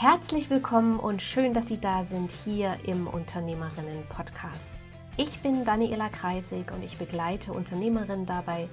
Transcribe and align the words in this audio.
Herzlich 0.00 0.48
willkommen 0.48 1.00
und 1.00 1.22
schön, 1.22 1.52
dass 1.52 1.66
Sie 1.66 1.80
da 1.80 2.04
sind 2.04 2.30
hier 2.30 2.72
im 2.84 3.08
Unternehmerinnen-Podcast. 3.08 4.74
Ich 5.16 5.40
bin 5.40 5.64
Daniela 5.64 6.08
Kreisig 6.08 6.70
und 6.70 6.84
ich 6.84 6.98
begleite 6.98 7.52
Unternehmerinnen 7.52 8.24
dabei, 8.24 8.68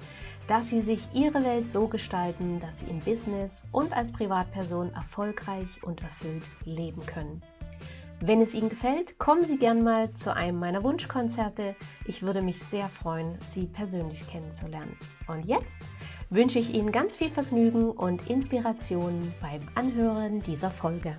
dass 0.46 0.70
sie 0.70 0.80
sich 0.80 1.08
ihre 1.14 1.42
Welt 1.42 1.66
so 1.66 1.88
gestalten, 1.88 2.60
dass 2.60 2.78
sie 2.78 2.86
im 2.86 3.00
Business 3.00 3.64
und 3.72 3.92
als 3.92 4.12
Privatperson 4.12 4.94
erfolgreich 4.94 5.82
und 5.82 6.00
erfüllt 6.04 6.44
leben 6.64 7.04
können. 7.04 7.42
Wenn 8.20 8.40
es 8.40 8.54
Ihnen 8.54 8.70
gefällt, 8.70 9.18
kommen 9.18 9.44
Sie 9.44 9.58
gern 9.58 9.82
mal 9.82 10.10
zu 10.10 10.34
einem 10.34 10.60
meiner 10.60 10.84
Wunschkonzerte. 10.84 11.74
Ich 12.06 12.22
würde 12.22 12.40
mich 12.40 12.60
sehr 12.60 12.88
freuen, 12.88 13.36
Sie 13.40 13.66
persönlich 13.66 14.26
kennenzulernen. 14.28 14.96
Und 15.26 15.44
jetzt 15.44 15.82
wünsche 16.30 16.58
ich 16.58 16.74
Ihnen 16.74 16.90
ganz 16.90 17.16
viel 17.16 17.30
Vergnügen 17.30 17.90
und 17.90 18.28
Inspiration 18.28 19.32
beim 19.40 19.60
Anhören 19.74 20.40
dieser 20.40 20.70
Folge. 20.70 21.16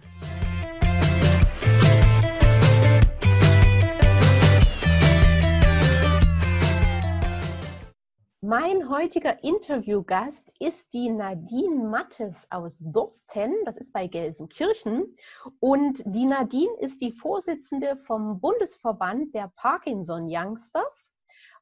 Mein 8.41 8.89
heutiger 8.89 9.43
Interviewgast 9.43 10.53
ist 10.59 10.93
die 10.93 11.09
Nadine 11.09 11.89
Mattes 11.89 12.47
aus 12.49 12.79
Dorsten, 12.79 13.53
das 13.65 13.77
ist 13.77 13.91
bei 13.91 14.07
Gelsenkirchen. 14.07 15.15
Und 15.59 16.01
die 16.05 16.25
Nadine 16.25 16.71
ist 16.79 17.01
die 17.01 17.11
Vorsitzende 17.11 17.97
vom 17.97 18.39
Bundesverband 18.39 19.35
der 19.35 19.51
Parkinson 19.55 20.27
Youngsters 20.29 21.13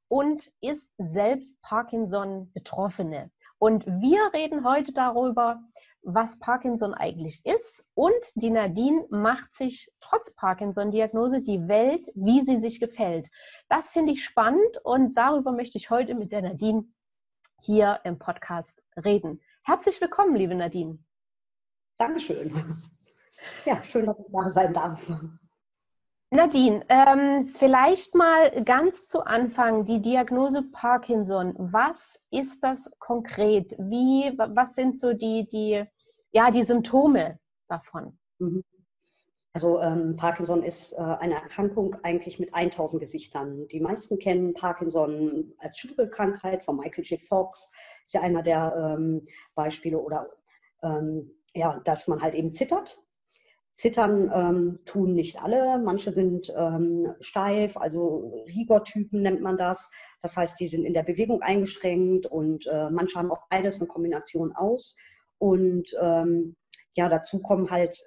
und 0.08 0.52
ist 0.62 0.94
selbst 0.98 1.60
Parkinson-Betroffene. 1.64 3.32
Und 3.58 3.86
wir 3.86 4.32
reden 4.34 4.66
heute 4.66 4.92
darüber, 4.92 5.64
was 6.04 6.40
Parkinson 6.40 6.94
eigentlich 6.94 7.46
ist. 7.46 7.92
Und 7.96 8.14
die 8.36 8.52
Nadine 8.52 9.06
macht 9.10 9.54
sich 9.54 9.92
trotz 10.02 10.36
Parkinson-Diagnose 10.36 11.44
die 11.44 11.68
Welt, 11.68 12.06
wie 12.16 12.42
sie 12.42 12.58
sich 12.58 12.80
gefällt. 12.80 13.30
Das 13.70 13.92
finde 13.92 14.12
ich 14.12 14.24
spannend 14.24 14.80
und 14.84 15.16
darüber 15.16 15.52
möchte 15.52 15.78
ich 15.78 15.90
heute 15.90 16.16
mit 16.16 16.32
der 16.32 16.42
Nadine 16.42 16.86
hier 17.62 18.00
im 18.04 18.20
Podcast 18.20 18.84
reden. 19.04 19.42
Herzlich 19.64 20.00
willkommen, 20.00 20.36
liebe 20.36 20.56
Nadine. 20.56 21.00
Dankeschön. 21.98 22.52
Ja, 23.66 23.84
schön, 23.84 24.06
dass 24.06 24.18
ich 24.20 24.32
da 24.32 24.50
sein 24.50 24.74
darf. 24.74 25.12
Nadine, 26.36 26.86
ähm, 26.90 27.46
vielleicht 27.46 28.14
mal 28.14 28.64
ganz 28.66 29.08
zu 29.08 29.22
Anfang 29.22 29.86
die 29.86 30.02
Diagnose 30.02 30.64
Parkinson. 30.64 31.56
Was 31.58 32.28
ist 32.30 32.62
das 32.62 32.92
konkret? 33.00 33.72
Wie, 33.78 34.38
was 34.38 34.76
sind 34.76 35.00
so 35.00 35.14
die, 35.14 35.48
die, 35.48 35.84
ja, 36.32 36.52
die 36.52 36.64
Symptome 36.64 37.38
davon? 37.70 38.20
Mhm. 38.40 38.64
Also 39.54 39.80
ähm, 39.80 40.18
Parkinson 40.18 40.62
ist 40.62 40.92
äh, 40.92 40.98
eine 40.98 41.36
Erkrankung 41.36 41.96
eigentlich 42.04 42.40
mit 42.40 42.54
1000 42.54 43.00
Gesichtern. 43.00 43.70
Die 43.70 43.80
meisten 43.80 44.20
kennen 44.20 44.54
Parkinson 44.54 45.54
als 45.60 45.78
Schüttelkrankheit 45.78 46.64
von 46.64 46.76
Michael 46.76 47.06
J. 47.06 47.22
Fox. 47.22 47.72
Ist 48.04 48.14
ja 48.14 48.22
einer 48.22 48.44
der 48.44 48.76
ähm, 48.76 49.26
Beispiele 49.56 49.98
oder 49.98 50.28
ähm, 50.84 51.32
ja, 51.54 51.80
dass 51.86 52.10
man 52.10 52.22
halt 52.22 52.36
eben 52.36 52.52
zittert 52.52 53.05
Zittern 53.76 54.32
ähm, 54.34 54.80
tun 54.86 55.14
nicht 55.14 55.42
alle. 55.44 55.80
Manche 55.80 56.14
sind 56.14 56.52
ähm, 56.56 57.14
steif, 57.20 57.76
also 57.76 58.46
Rigor-Typen 58.48 59.22
nennt 59.22 59.42
man 59.42 59.58
das. 59.58 59.92
Das 60.22 60.38
heißt, 60.38 60.60
die 60.60 60.68
sind 60.68 60.86
in 60.86 60.94
der 60.94 61.04
Bewegung 61.04 61.42
eingeschränkt 61.42 62.26
und 62.26 62.66
äh, 62.68 62.90
manche 62.90 63.20
haben 63.20 63.32
auch 63.32 63.48
beides 63.50 63.80
eine 63.80 63.88
Kombination 63.88 64.54
aus. 64.54 64.96
Und 65.38 65.94
ähm, 66.02 66.56
ja, 66.96 67.10
dazu 67.10 67.40
kommen 67.40 67.70
halt 67.70 68.02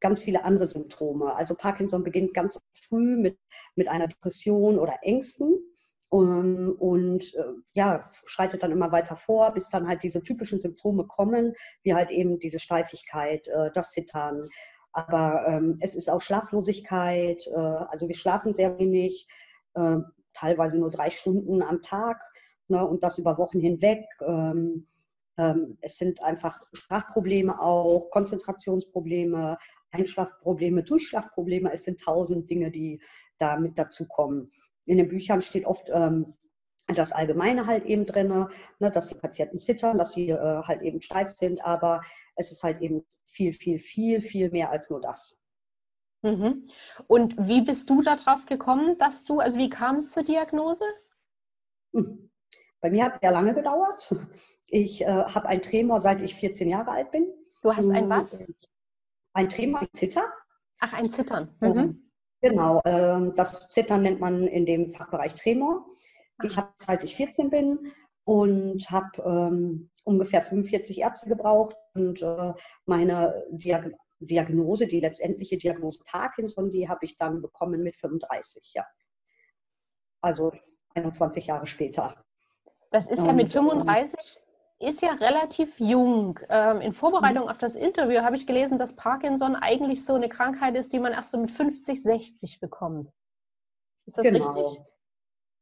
ganz 0.00 0.22
viele 0.22 0.44
andere 0.44 0.66
Symptome. 0.66 1.34
Also 1.34 1.54
Parkinson 1.54 2.04
beginnt 2.04 2.34
ganz 2.34 2.60
früh 2.74 3.16
mit, 3.16 3.38
mit 3.74 3.88
einer 3.88 4.08
Depression 4.08 4.78
oder 4.78 4.98
Ängsten. 5.02 5.58
Um, 6.08 6.76
und 6.78 7.34
äh, 7.34 7.42
ja, 7.74 8.00
schreitet 8.26 8.62
dann 8.62 8.70
immer 8.70 8.92
weiter 8.92 9.16
vor, 9.16 9.52
bis 9.52 9.70
dann 9.70 9.88
halt 9.88 10.04
diese 10.04 10.22
typischen 10.22 10.60
Symptome 10.60 11.04
kommen, 11.08 11.54
wie 11.82 11.94
halt 11.94 12.12
eben 12.12 12.38
diese 12.38 12.60
Steifigkeit, 12.60 13.48
äh, 13.48 13.72
das 13.74 13.90
Zittern, 13.90 14.48
aber 14.96 15.46
ähm, 15.46 15.76
es 15.82 15.94
ist 15.94 16.10
auch 16.10 16.22
Schlaflosigkeit. 16.22 17.46
Äh, 17.48 17.54
also 17.54 18.08
wir 18.08 18.14
schlafen 18.14 18.54
sehr 18.54 18.78
wenig, 18.78 19.28
äh, 19.74 19.98
teilweise 20.32 20.78
nur 20.78 20.90
drei 20.90 21.10
Stunden 21.10 21.60
am 21.60 21.82
Tag 21.82 22.18
ne, 22.68 22.86
und 22.86 23.02
das 23.02 23.18
über 23.18 23.36
Wochen 23.36 23.60
hinweg. 23.60 24.06
Ähm, 24.22 24.86
ähm, 25.36 25.76
es 25.82 25.98
sind 25.98 26.22
einfach 26.22 26.58
Sprachprobleme 26.72 27.60
auch, 27.60 28.10
Konzentrationsprobleme, 28.10 29.58
Einschlafprobleme, 29.90 30.82
Durchschlafprobleme. 30.82 31.70
Es 31.74 31.84
sind 31.84 32.00
tausend 32.00 32.48
Dinge, 32.48 32.70
die 32.70 33.02
da 33.36 33.58
mit 33.58 33.76
dazukommen. 33.76 34.48
In 34.86 34.96
den 34.96 35.08
Büchern 35.08 35.42
steht 35.42 35.66
oft 35.66 35.90
ähm, 35.92 36.32
das 36.86 37.12
Allgemeine 37.12 37.66
halt 37.66 37.84
eben 37.84 38.06
drin, 38.06 38.48
ne, 38.78 38.90
dass 38.90 39.08
die 39.08 39.16
Patienten 39.16 39.58
zittern, 39.58 39.98
dass 39.98 40.12
sie 40.12 40.30
äh, 40.30 40.62
halt 40.62 40.82
eben 40.82 41.00
steif 41.00 41.30
sind, 41.30 41.64
aber 41.64 42.02
es 42.36 42.52
ist 42.52 42.62
halt 42.62 42.80
eben 42.80 43.04
viel, 43.24 43.52
viel, 43.52 43.78
viel, 43.78 44.20
viel 44.20 44.50
mehr 44.50 44.70
als 44.70 44.88
nur 44.88 45.00
das. 45.00 45.42
Mhm. 46.22 46.66
Und 47.06 47.34
wie 47.48 47.62
bist 47.62 47.90
du 47.90 48.02
darauf 48.02 48.46
gekommen, 48.46 48.98
dass 48.98 49.24
du, 49.24 49.40
also 49.40 49.58
wie 49.58 49.68
kam 49.68 49.96
es 49.96 50.12
zur 50.12 50.22
Diagnose? 50.22 50.84
Hm. 51.92 52.30
Bei 52.80 52.90
mir 52.90 53.04
hat 53.04 53.14
es 53.14 53.20
sehr 53.20 53.32
lange 53.32 53.54
gedauert. 53.54 54.14
Ich 54.68 55.02
äh, 55.02 55.06
habe 55.06 55.48
ein 55.48 55.62
Tremor, 55.62 56.00
seit 56.00 56.20
ich 56.22 56.34
14 56.34 56.68
Jahre 56.68 56.90
alt 56.90 57.10
bin. 57.10 57.26
Du 57.62 57.74
hast 57.74 57.88
ein 57.88 58.08
was? 58.08 58.44
Ein 59.32 59.48
Tremor, 59.48 59.80
ein 59.80 59.88
Zitter. 59.92 60.32
Ach, 60.80 60.92
ein 60.92 61.10
Zittern. 61.10 61.54
Mhm. 61.60 62.02
Genau, 62.42 62.80
äh, 62.84 63.32
das 63.34 63.68
Zittern 63.68 64.02
nennt 64.02 64.20
man 64.20 64.46
in 64.46 64.66
dem 64.66 64.86
Fachbereich 64.86 65.34
Tremor. 65.34 65.86
Ich 66.42 66.56
habe, 66.56 66.72
seit 66.78 67.04
ich 67.04 67.16
14 67.16 67.50
bin 67.50 67.92
und 68.24 68.90
habe 68.90 69.22
ähm, 69.22 69.90
ungefähr 70.04 70.42
45 70.42 71.00
Ärzte 71.00 71.28
gebraucht 71.28 71.76
und 71.94 72.22
äh, 72.22 72.52
meine 72.84 73.44
Diag 73.50 73.92
Diagnose, 74.18 74.86
die 74.86 75.00
letztendliche 75.00 75.58
Diagnose 75.58 76.02
Parkinson, 76.06 76.72
die 76.72 76.88
habe 76.88 77.04
ich 77.04 77.16
dann 77.16 77.42
bekommen 77.42 77.80
mit 77.80 77.96
35, 77.96 78.72
ja. 78.74 78.86
Also 80.22 80.52
21 80.94 81.48
Jahre 81.48 81.66
später. 81.66 82.24
Das 82.90 83.08
ist 83.08 83.26
ja 83.26 83.34
mit 83.34 83.50
35 83.50 84.38
ähm, 84.38 84.46
ist 84.78 85.00
ja 85.02 85.12
relativ 85.12 85.80
jung. 85.80 86.38
Ähm, 86.50 86.80
in 86.80 86.92
Vorbereitung 86.92 87.44
mhm. 87.44 87.48
auf 87.48 87.58
das 87.58 87.76
Interview 87.76 88.20
habe 88.20 88.36
ich 88.36 88.46
gelesen, 88.46 88.78
dass 88.78 88.96
Parkinson 88.96 89.56
eigentlich 89.56 90.04
so 90.04 90.14
eine 90.14 90.28
Krankheit 90.28 90.76
ist, 90.76 90.92
die 90.92 90.98
man 90.98 91.12
erst 91.12 91.30
so 91.30 91.38
mit 91.38 91.50
50, 91.50 92.02
60 92.02 92.60
bekommt. 92.60 93.10
Ist 94.06 94.18
das 94.18 94.26
genau. 94.26 94.48
richtig? 94.50 94.84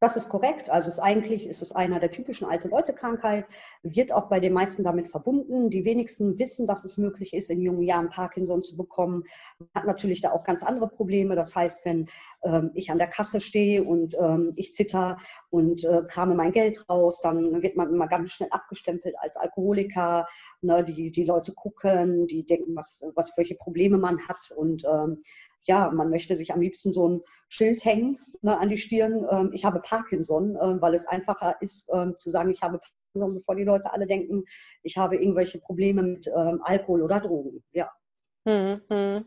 Das 0.05 0.17
ist 0.17 0.29
korrekt. 0.29 0.69
Also 0.69 0.91
es 0.91 0.99
eigentlich 0.99 1.49
ist 1.49 1.63
es 1.63 1.73
einer 1.73 1.99
der 1.99 2.11
typischen 2.11 2.47
alte 2.47 2.69
Leute 2.69 2.93
Krankheit, 2.93 3.47
wird 3.83 4.13
auch 4.13 4.29
bei 4.29 4.39
den 4.39 4.53
meisten 4.53 4.85
damit 4.85 5.09
verbunden. 5.09 5.71
Die 5.71 5.87
wenigsten 5.87 6.39
wissen, 6.39 6.67
dass 6.67 6.85
es 6.85 6.99
möglich 6.99 7.33
ist, 7.33 7.49
in 7.49 7.63
jungen 7.63 7.85
Jahren 7.85 8.11
Parkinson 8.11 8.63
zu 8.63 8.77
bekommen. 8.77 9.25
Man 9.59 9.69
hat 9.75 9.87
natürlich 9.87 10.21
da 10.21 10.33
auch 10.33 10.45
ganz 10.45 10.63
andere 10.63 10.89
Probleme. 10.89 11.37
Das 11.37 11.57
heißt, 11.57 11.87
wenn 11.87 12.11
ähm, 12.43 12.71
ich 12.75 12.91
an 12.91 12.99
der 12.99 13.07
Kasse 13.07 13.41
stehe 13.41 13.83
und 13.83 14.15
ähm, 14.21 14.53
ich 14.57 14.75
zitter 14.75 15.17
und 15.49 15.85
äh, 15.85 16.03
krame 16.07 16.35
mein 16.35 16.53
Geld 16.53 16.87
raus, 16.91 17.23
dann 17.23 17.63
wird 17.63 17.75
man 17.75 17.89
immer 17.89 18.07
ganz 18.07 18.33
schnell 18.33 18.51
abgestempelt 18.53 19.15
als 19.21 19.39
Alkoholiker. 19.39 20.27
Ne? 20.61 20.85
Die, 20.85 21.13
die 21.13 21.25
Leute 21.25 21.55
gucken, 21.55 22.27
die 22.27 22.45
denken, 22.45 22.77
was, 22.77 23.07
was 23.15 23.33
welche 23.39 23.55
Probleme 23.55 23.97
man 23.97 24.29
hat 24.29 24.53
und 24.55 24.85
ähm, 24.85 25.23
ja, 25.65 25.91
man 25.91 26.11
möchte 26.11 26.37
sich 26.37 26.53
am 26.53 26.61
liebsten 26.61 26.93
so 26.93 27.09
ein 27.09 27.21
Schild 27.49 27.85
hängen 27.85 28.17
ne, 28.43 28.59
an 28.59 28.69
die 28.69 28.77
Stirn, 28.77 29.27
ähm, 29.31 29.51
ich 29.53 29.65
habe 29.65 29.81
Parkinson, 29.81 30.57
äh, 30.57 30.81
weil 30.81 30.95
es 30.95 31.07
einfacher 31.07 31.57
ist 31.61 31.91
ähm, 31.93 32.15
zu 32.19 32.31
sagen, 32.31 32.51
ich 32.51 32.63
habe 32.63 32.81
Parkinson, 33.13 33.35
bevor 33.35 33.57
die 33.57 33.65
Leute 33.65 33.93
alle 33.93 34.07
denken, 34.07 34.45
ich 34.83 34.99
habe 34.99 35.17
irgendwelche 35.17 35.59
Probleme 35.59 36.03
mit 36.03 36.27
ähm, 36.27 36.61
Alkohol 36.63 37.03
oder 37.03 37.21
Drogen. 37.21 37.65
Ja. 37.73 37.91
Mhm. 38.45 39.25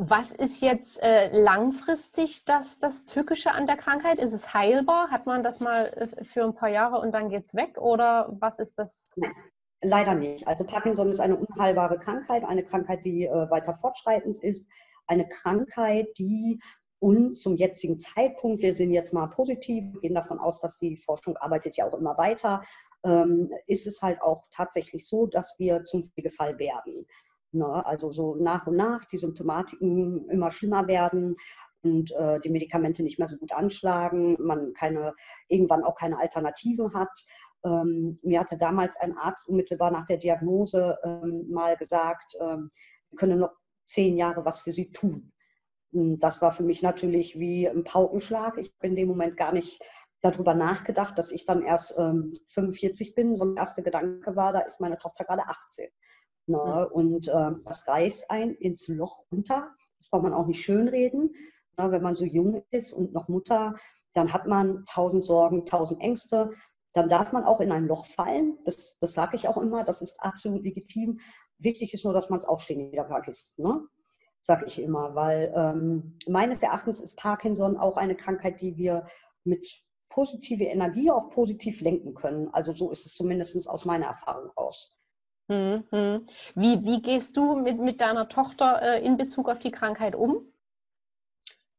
Was 0.00 0.30
ist 0.30 0.62
jetzt 0.62 1.02
äh, 1.02 1.28
langfristig 1.32 2.44
das, 2.44 2.78
das 2.78 3.04
Tückische 3.04 3.50
an 3.50 3.66
der 3.66 3.76
Krankheit? 3.76 4.20
Ist 4.20 4.32
es 4.32 4.54
heilbar? 4.54 5.10
Hat 5.10 5.26
man 5.26 5.42
das 5.42 5.58
mal 5.58 5.86
äh, 5.96 6.24
für 6.24 6.44
ein 6.44 6.54
paar 6.54 6.68
Jahre 6.68 7.00
und 7.00 7.10
dann 7.10 7.30
geht 7.30 7.46
es 7.46 7.56
weg? 7.56 7.78
Oder 7.78 8.28
was 8.38 8.60
ist 8.60 8.78
das? 8.78 9.14
Nein. 9.16 9.32
Leider 9.80 10.14
nicht. 10.14 10.46
Also 10.48 10.64
Parkinson 10.64 11.08
ist 11.08 11.20
eine 11.20 11.36
unheilbare 11.36 11.98
Krankheit, 11.98 12.44
eine 12.44 12.64
Krankheit, 12.64 13.04
die 13.04 13.26
äh, 13.26 13.50
weiter 13.50 13.74
fortschreitend 13.74 14.42
ist 14.42 14.68
eine 15.06 15.26
Krankheit, 15.28 16.06
die 16.18 16.60
uns 17.00 17.40
zum 17.40 17.56
jetzigen 17.56 17.98
Zeitpunkt, 17.98 18.60
wir 18.60 18.74
sind 18.74 18.90
jetzt 18.90 19.12
mal 19.12 19.28
positiv, 19.28 19.84
gehen 20.00 20.14
davon 20.14 20.38
aus, 20.38 20.60
dass 20.60 20.78
die 20.78 20.96
Forschung 20.96 21.36
arbeitet 21.36 21.76
ja 21.76 21.86
auch 21.86 21.94
immer 21.94 22.18
weiter, 22.18 22.62
ähm, 23.04 23.50
ist 23.66 23.86
es 23.86 24.02
halt 24.02 24.20
auch 24.20 24.44
tatsächlich 24.50 25.06
so, 25.06 25.26
dass 25.26 25.56
wir 25.58 25.84
zum 25.84 26.02
Pflegefall 26.02 26.58
werden. 26.58 27.06
Ne? 27.52 27.86
Also 27.86 28.10
so 28.10 28.34
nach 28.34 28.66
und 28.66 28.76
nach 28.76 29.04
die 29.04 29.16
Symptomatiken 29.16 30.28
immer 30.28 30.50
schlimmer 30.50 30.88
werden 30.88 31.36
und 31.82 32.10
äh, 32.12 32.40
die 32.40 32.50
Medikamente 32.50 33.02
nicht 33.02 33.18
mehr 33.18 33.28
so 33.28 33.36
gut 33.36 33.52
anschlagen, 33.52 34.36
man 34.40 34.72
keine, 34.72 35.14
irgendwann 35.48 35.84
auch 35.84 35.94
keine 35.94 36.18
Alternative 36.18 36.92
hat. 36.92 37.24
Ähm, 37.64 38.16
mir 38.22 38.40
hatte 38.40 38.58
damals 38.58 38.96
ein 38.96 39.16
Arzt 39.16 39.48
unmittelbar 39.48 39.90
nach 39.90 40.06
der 40.06 40.18
Diagnose 40.18 40.98
ähm, 41.04 41.46
mal 41.50 41.76
gesagt, 41.76 42.36
ähm, 42.40 42.70
wir 43.10 43.16
können 43.16 43.38
noch 43.38 43.52
zehn 43.86 44.16
Jahre 44.16 44.44
was 44.44 44.60
für 44.60 44.72
sie 44.72 44.90
tun. 44.90 45.32
Und 45.92 46.18
das 46.20 46.42
war 46.42 46.52
für 46.52 46.62
mich 46.62 46.82
natürlich 46.82 47.38
wie 47.38 47.68
ein 47.68 47.84
Paukenschlag. 47.84 48.58
Ich 48.58 48.76
bin 48.78 48.90
in 48.90 48.96
dem 48.96 49.08
Moment 49.08 49.36
gar 49.36 49.52
nicht 49.52 49.82
darüber 50.20 50.54
nachgedacht, 50.54 51.18
dass 51.18 51.32
ich 51.32 51.46
dann 51.46 51.62
erst 51.62 51.98
ähm, 51.98 52.32
45 52.48 53.14
bin. 53.14 53.36
So 53.36 53.44
ein 53.44 53.56
erster 53.56 53.82
Gedanke 53.82 54.36
war, 54.36 54.52
da 54.52 54.60
ist 54.60 54.80
meine 54.80 54.98
Tochter 54.98 55.24
gerade 55.24 55.42
18. 55.46 55.88
Ne? 56.46 56.88
Mhm. 56.88 56.92
Und 56.92 57.28
äh, 57.28 57.50
das 57.64 57.86
reißt 57.86 58.30
ein 58.30 58.54
ins 58.54 58.88
Loch 58.88 59.26
runter. 59.30 59.74
Das 59.98 60.10
kann 60.10 60.22
man 60.22 60.34
auch 60.34 60.46
nicht 60.46 60.62
schönreden. 60.62 61.34
Ne? 61.78 61.90
Wenn 61.90 62.02
man 62.02 62.16
so 62.16 62.24
jung 62.24 62.64
ist 62.70 62.92
und 62.92 63.12
noch 63.12 63.28
Mutter, 63.28 63.74
dann 64.12 64.32
hat 64.32 64.46
man 64.46 64.84
tausend 64.86 65.24
Sorgen, 65.24 65.64
tausend 65.66 66.00
Ängste. 66.02 66.52
Dann 66.94 67.08
darf 67.08 67.32
man 67.32 67.44
auch 67.44 67.60
in 67.60 67.72
ein 67.72 67.86
Loch 67.86 68.06
fallen. 68.06 68.58
Das, 68.64 68.98
das 69.00 69.12
sage 69.12 69.36
ich 69.36 69.48
auch 69.48 69.58
immer. 69.58 69.84
Das 69.84 70.02
ist 70.02 70.22
absolut 70.22 70.64
legitim. 70.64 71.20
Wichtig 71.58 71.92
ist 71.94 72.04
nur, 72.04 72.14
dass 72.14 72.30
man 72.30 72.38
es 72.38 72.44
aufstehen 72.44 72.92
wieder 72.92 73.06
vergisst. 73.06 73.58
Ne? 73.58 73.82
Sage 74.40 74.64
ich 74.66 74.80
immer. 74.80 75.14
Weil 75.14 75.52
ähm, 75.54 76.16
meines 76.26 76.62
Erachtens 76.62 77.00
ist 77.00 77.16
Parkinson 77.16 77.76
auch 77.76 77.96
eine 77.96 78.16
Krankheit, 78.16 78.60
die 78.60 78.76
wir 78.76 79.06
mit 79.44 79.68
positive 80.08 80.64
Energie 80.64 81.10
auch 81.10 81.30
positiv 81.30 81.80
lenken 81.80 82.14
können. 82.14 82.48
Also 82.52 82.72
so 82.72 82.90
ist 82.90 83.06
es 83.06 83.14
zumindest 83.14 83.68
aus 83.68 83.84
meiner 83.84 84.06
Erfahrung 84.06 84.50
raus. 84.56 84.94
Mhm. 85.48 85.84
Wie, 86.54 86.84
wie 86.84 87.02
gehst 87.02 87.36
du 87.36 87.56
mit, 87.56 87.78
mit 87.80 88.00
deiner 88.00 88.28
Tochter 88.28 88.82
äh, 88.82 89.04
in 89.04 89.16
Bezug 89.16 89.48
auf 89.48 89.58
die 89.58 89.70
Krankheit 89.70 90.14
um? 90.14 90.52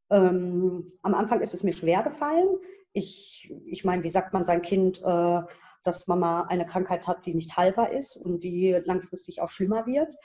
Ähm, 0.09 0.88
am 1.03 1.13
Anfang 1.13 1.41
ist 1.41 1.53
es 1.53 1.63
mir 1.63 1.73
schwer 1.73 2.01
gefallen. 2.01 2.47
Ich, 2.94 3.53
ich 3.65 3.83
meine, 3.86 4.03
wie 4.03 4.09
sagt 4.09 4.33
man 4.33 4.44
sein 4.44 4.62
Kind, 4.62 5.01
äh, 5.03 5.41
dass 5.83 6.07
Mama 6.07 6.44
eine 6.44 6.65
Krankheit 6.65 7.07
hat, 7.07 7.25
die 7.25 7.36
nicht 7.36 7.56
heilbar 7.56 7.91
ist 7.91 8.18
und 8.18 8.44
die 8.44 8.80
langfristig 8.83 9.41
auch 9.41 9.47
schlimmer 9.47 9.86
wird. 9.86 10.15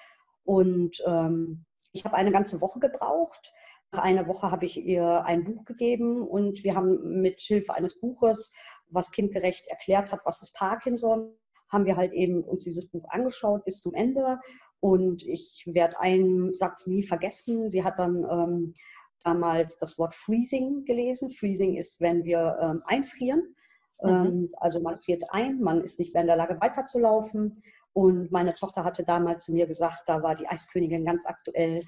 Und 0.44 1.02
ähm, 1.06 1.64
ich 1.92 2.04
habe 2.04 2.16
eine 2.16 2.32
ganze 2.32 2.60
Woche 2.60 2.80
gebraucht. 2.80 3.52
Nach 3.92 4.02
einer 4.02 4.26
Woche 4.26 4.50
habe 4.50 4.64
ich 4.64 4.76
ihr 4.84 5.24
ein 5.24 5.44
Buch 5.44 5.64
gegeben 5.64 6.26
und 6.26 6.64
wir 6.64 6.74
haben 6.74 7.20
mit 7.20 7.40
Hilfe 7.40 7.74
eines 7.74 8.00
Buches, 8.00 8.52
was 8.88 9.12
kindgerecht 9.12 9.68
erklärt 9.68 10.10
hat, 10.10 10.20
was 10.24 10.42
ist 10.42 10.56
Parkinson, 10.56 11.36
haben 11.68 11.86
wir 11.86 11.96
halt 11.96 12.12
eben 12.12 12.42
uns 12.42 12.64
dieses 12.64 12.90
Buch 12.90 13.06
angeschaut 13.10 13.64
bis 13.64 13.80
zum 13.80 13.94
Ende. 13.94 14.38
Und 14.80 15.22
ich 15.24 15.64
werde 15.66 15.98
einen 16.00 16.52
Satz 16.52 16.86
nie 16.86 17.04
vergessen. 17.04 17.68
Sie 17.68 17.84
hat 17.84 17.98
dann 17.98 18.24
ähm, 18.30 18.74
damals 19.24 19.78
das 19.78 19.98
Wort 19.98 20.14
Freezing 20.14 20.84
gelesen. 20.84 21.30
Freezing 21.30 21.76
ist, 21.76 22.00
wenn 22.00 22.24
wir 22.24 22.56
ähm, 22.60 22.82
einfrieren. 22.86 23.54
Mhm. 24.02 24.08
Ähm, 24.08 24.50
also 24.58 24.80
man 24.80 24.98
friert 24.98 25.24
ein, 25.30 25.60
man 25.60 25.82
ist 25.82 25.98
nicht 25.98 26.14
mehr 26.14 26.22
in 26.22 26.28
der 26.28 26.36
Lage 26.36 26.60
weiterzulaufen. 26.60 27.62
Und 27.92 28.32
meine 28.32 28.54
Tochter 28.54 28.84
hatte 28.84 29.04
damals 29.04 29.44
zu 29.44 29.52
mir 29.52 29.66
gesagt, 29.66 30.02
da 30.06 30.22
war 30.22 30.34
die 30.34 30.48
Eiskönigin 30.48 31.04
ganz 31.04 31.26
aktuell. 31.26 31.82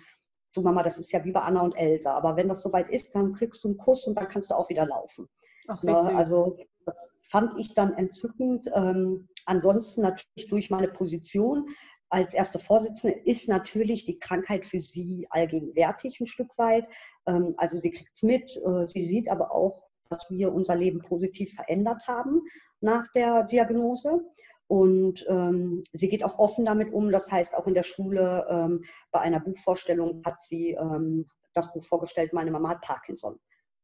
Du 0.55 0.63
Mama, 0.63 0.83
das 0.83 0.99
ist 0.99 1.13
ja 1.13 1.25
wie 1.25 1.33
bei 1.33 1.41
Anna 1.41 1.63
und 1.63 1.77
Elsa. 1.77 2.15
Aber 2.15 2.37
wenn 2.37 2.49
das 2.49 2.63
soweit 2.63 2.91
ist, 2.91 3.15
dann 3.15 3.33
kriegst 3.33 3.63
du 3.65 3.69
einen 3.69 3.77
Kuss 3.77 4.07
und 4.07 4.17
dann 4.17 4.29
kannst 4.29 4.51
du 4.51 4.55
auch 4.55 4.69
wieder 4.71 4.87
laufen. 4.87 5.29
Ach, 5.69 5.83
ja, 5.83 5.95
also 5.95 6.57
das 6.87 7.15
fand 7.23 7.59
ich 7.59 7.75
dann 7.75 7.93
entzückend. 7.95 8.71
Ähm, 8.75 9.29
ansonsten 9.45 10.03
natürlich 10.03 10.49
durch 10.49 10.71
meine 10.71 10.89
Position 10.89 11.67
als 12.09 12.35
erste 12.35 12.59
Vorsitzende 12.59 13.17
ist 13.25 13.49
natürlich 13.49 14.05
die 14.05 14.19
Krankheit 14.19 14.67
für 14.67 14.81
sie 14.81 15.27
allgegenwärtig 15.31 16.21
ein 16.21 16.27
Stück 16.27 16.57
weit. 16.59 16.87
Ähm, 17.27 17.55
also 17.57 17.79
sie 17.81 17.91
kriegt 17.91 18.11
es 18.15 18.23
mit. 18.23 18.57
Äh, 18.57 18.87
sie 18.87 19.05
sieht 19.05 19.29
aber 19.29 19.53
auch, 19.53 19.89
dass 20.09 20.31
wir 20.31 20.53
unser 20.53 20.77
Leben 20.77 21.01
positiv 21.01 21.55
verändert 21.55 22.07
haben 22.07 22.43
nach 22.81 23.07
der 23.15 23.45
Diagnose. 23.45 24.25
Und 24.69 25.25
ähm, 25.29 25.85
sie 25.93 26.09
geht 26.09 26.25
auch 26.25 26.39
offen 26.39 26.65
damit 26.65 26.93
um. 26.93 27.13
Das 27.13 27.31
heißt, 27.31 27.57
auch 27.57 27.67
in 27.67 27.75
der 27.75 27.85
Schule 27.85 28.47
ähm, 28.49 28.85
bei 29.11 29.21
einer 29.21 29.41
Buchvorstellung 29.41 30.23
hat 30.25 30.41
sie 30.41 30.73
ähm, 30.73 31.27
das 31.55 31.73
Buch 31.73 31.85
vorgestellt, 31.85 32.33
meine 32.33 32.51
Mama 32.51 32.71
hat 32.71 32.83
Parkinson. 32.83 33.39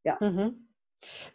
Ja. 0.05 0.19
Mhm. 0.21 0.69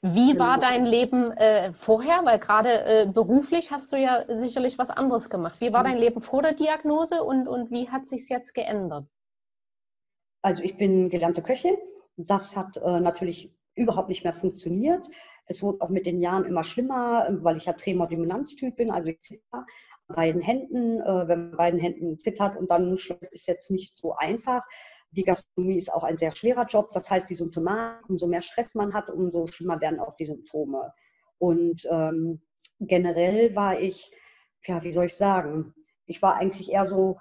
Wie 0.02 0.38
war 0.40 0.60
dein 0.60 0.86
Leben 0.86 1.32
äh, 1.32 1.74
vorher? 1.74 2.24
Weil 2.24 2.40
gerade 2.40 2.86
äh, 2.86 3.12
beruflich 3.12 3.72
hast 3.72 3.92
du 3.92 3.98
ja 3.98 4.26
sicherlich 4.38 4.78
was 4.78 4.90
anderes 4.90 5.30
gemacht. 5.30 5.60
Wie 5.60 5.74
war 5.74 5.82
mhm. 5.82 5.88
dein 5.88 5.98
Leben 5.98 6.22
vor 6.22 6.42
der 6.42 6.54
Diagnose 6.54 7.24
und, 7.24 7.48
und 7.48 7.72
wie 7.72 7.90
hat 7.90 8.06
sich 8.06 8.30
jetzt 8.30 8.54
geändert? 8.54 9.10
Also 10.42 10.64
ich 10.64 10.78
bin 10.78 11.10
gelernte 11.10 11.42
Köchin. 11.42 11.76
Das 12.16 12.56
hat 12.56 12.78
äh, 12.78 13.00
natürlich 13.00 13.56
überhaupt 13.76 14.10
nicht 14.10 14.24
mehr 14.24 14.34
funktioniert. 14.34 15.08
Es 15.46 15.62
wurde 15.62 15.82
auch 15.82 15.90
mit 15.90 16.06
den 16.06 16.20
Jahren 16.20 16.46
immer 16.46 16.64
schlimmer, 16.64 17.28
weil 17.42 17.58
ich 17.58 17.66
ja 17.66 17.74
Tremor-Dominanztyp 17.74 18.76
bin, 18.76 18.92
also 18.92 19.10
ich 19.10 19.22
zitter 19.22 19.66
an 20.08 20.16
beiden 20.16 20.42
Händen. 20.42 21.00
Äh, 21.02 21.28
wenn 21.28 21.50
man 21.50 21.58
beiden 21.58 21.80
Händen 21.80 22.18
zittert 22.18 22.58
und 22.58 22.72
dann 22.72 22.98
schlägt, 22.98 23.32
ist 23.32 23.48
jetzt 23.48 23.72
nicht 23.72 23.98
so 23.98 24.16
einfach. 24.16 24.66
Die 25.18 25.24
Gastronomie 25.24 25.78
ist 25.78 25.94
auch 25.94 26.04
ein 26.04 26.16
sehr 26.16 26.34
schwerer 26.36 26.66
Job. 26.66 26.92
Das 26.94 27.10
heißt, 27.10 27.30
die 27.30 27.36
Symptomatik, 27.36 28.10
umso 28.10 28.28
mehr 28.28 28.42
Stress 28.42 28.76
man 28.76 28.94
hat, 28.94 29.10
umso 29.10 29.48
schlimmer 29.48 29.82
werden 29.82 30.00
auch 30.00 30.16
die 30.16 30.28
Symptome. 30.28 30.94
Und 31.40 31.88
ähm, 31.92 32.42
generell 32.80 33.56
war 33.56 33.80
ich, 33.80 34.12
ja, 34.66 34.84
wie 34.84 34.92
soll 34.92 35.06
ich 35.06 35.16
sagen, 35.16 35.74
ich 36.06 36.22
war 36.22 36.36
eigentlich 36.36 36.72
eher 36.72 36.86
so, 36.86 37.18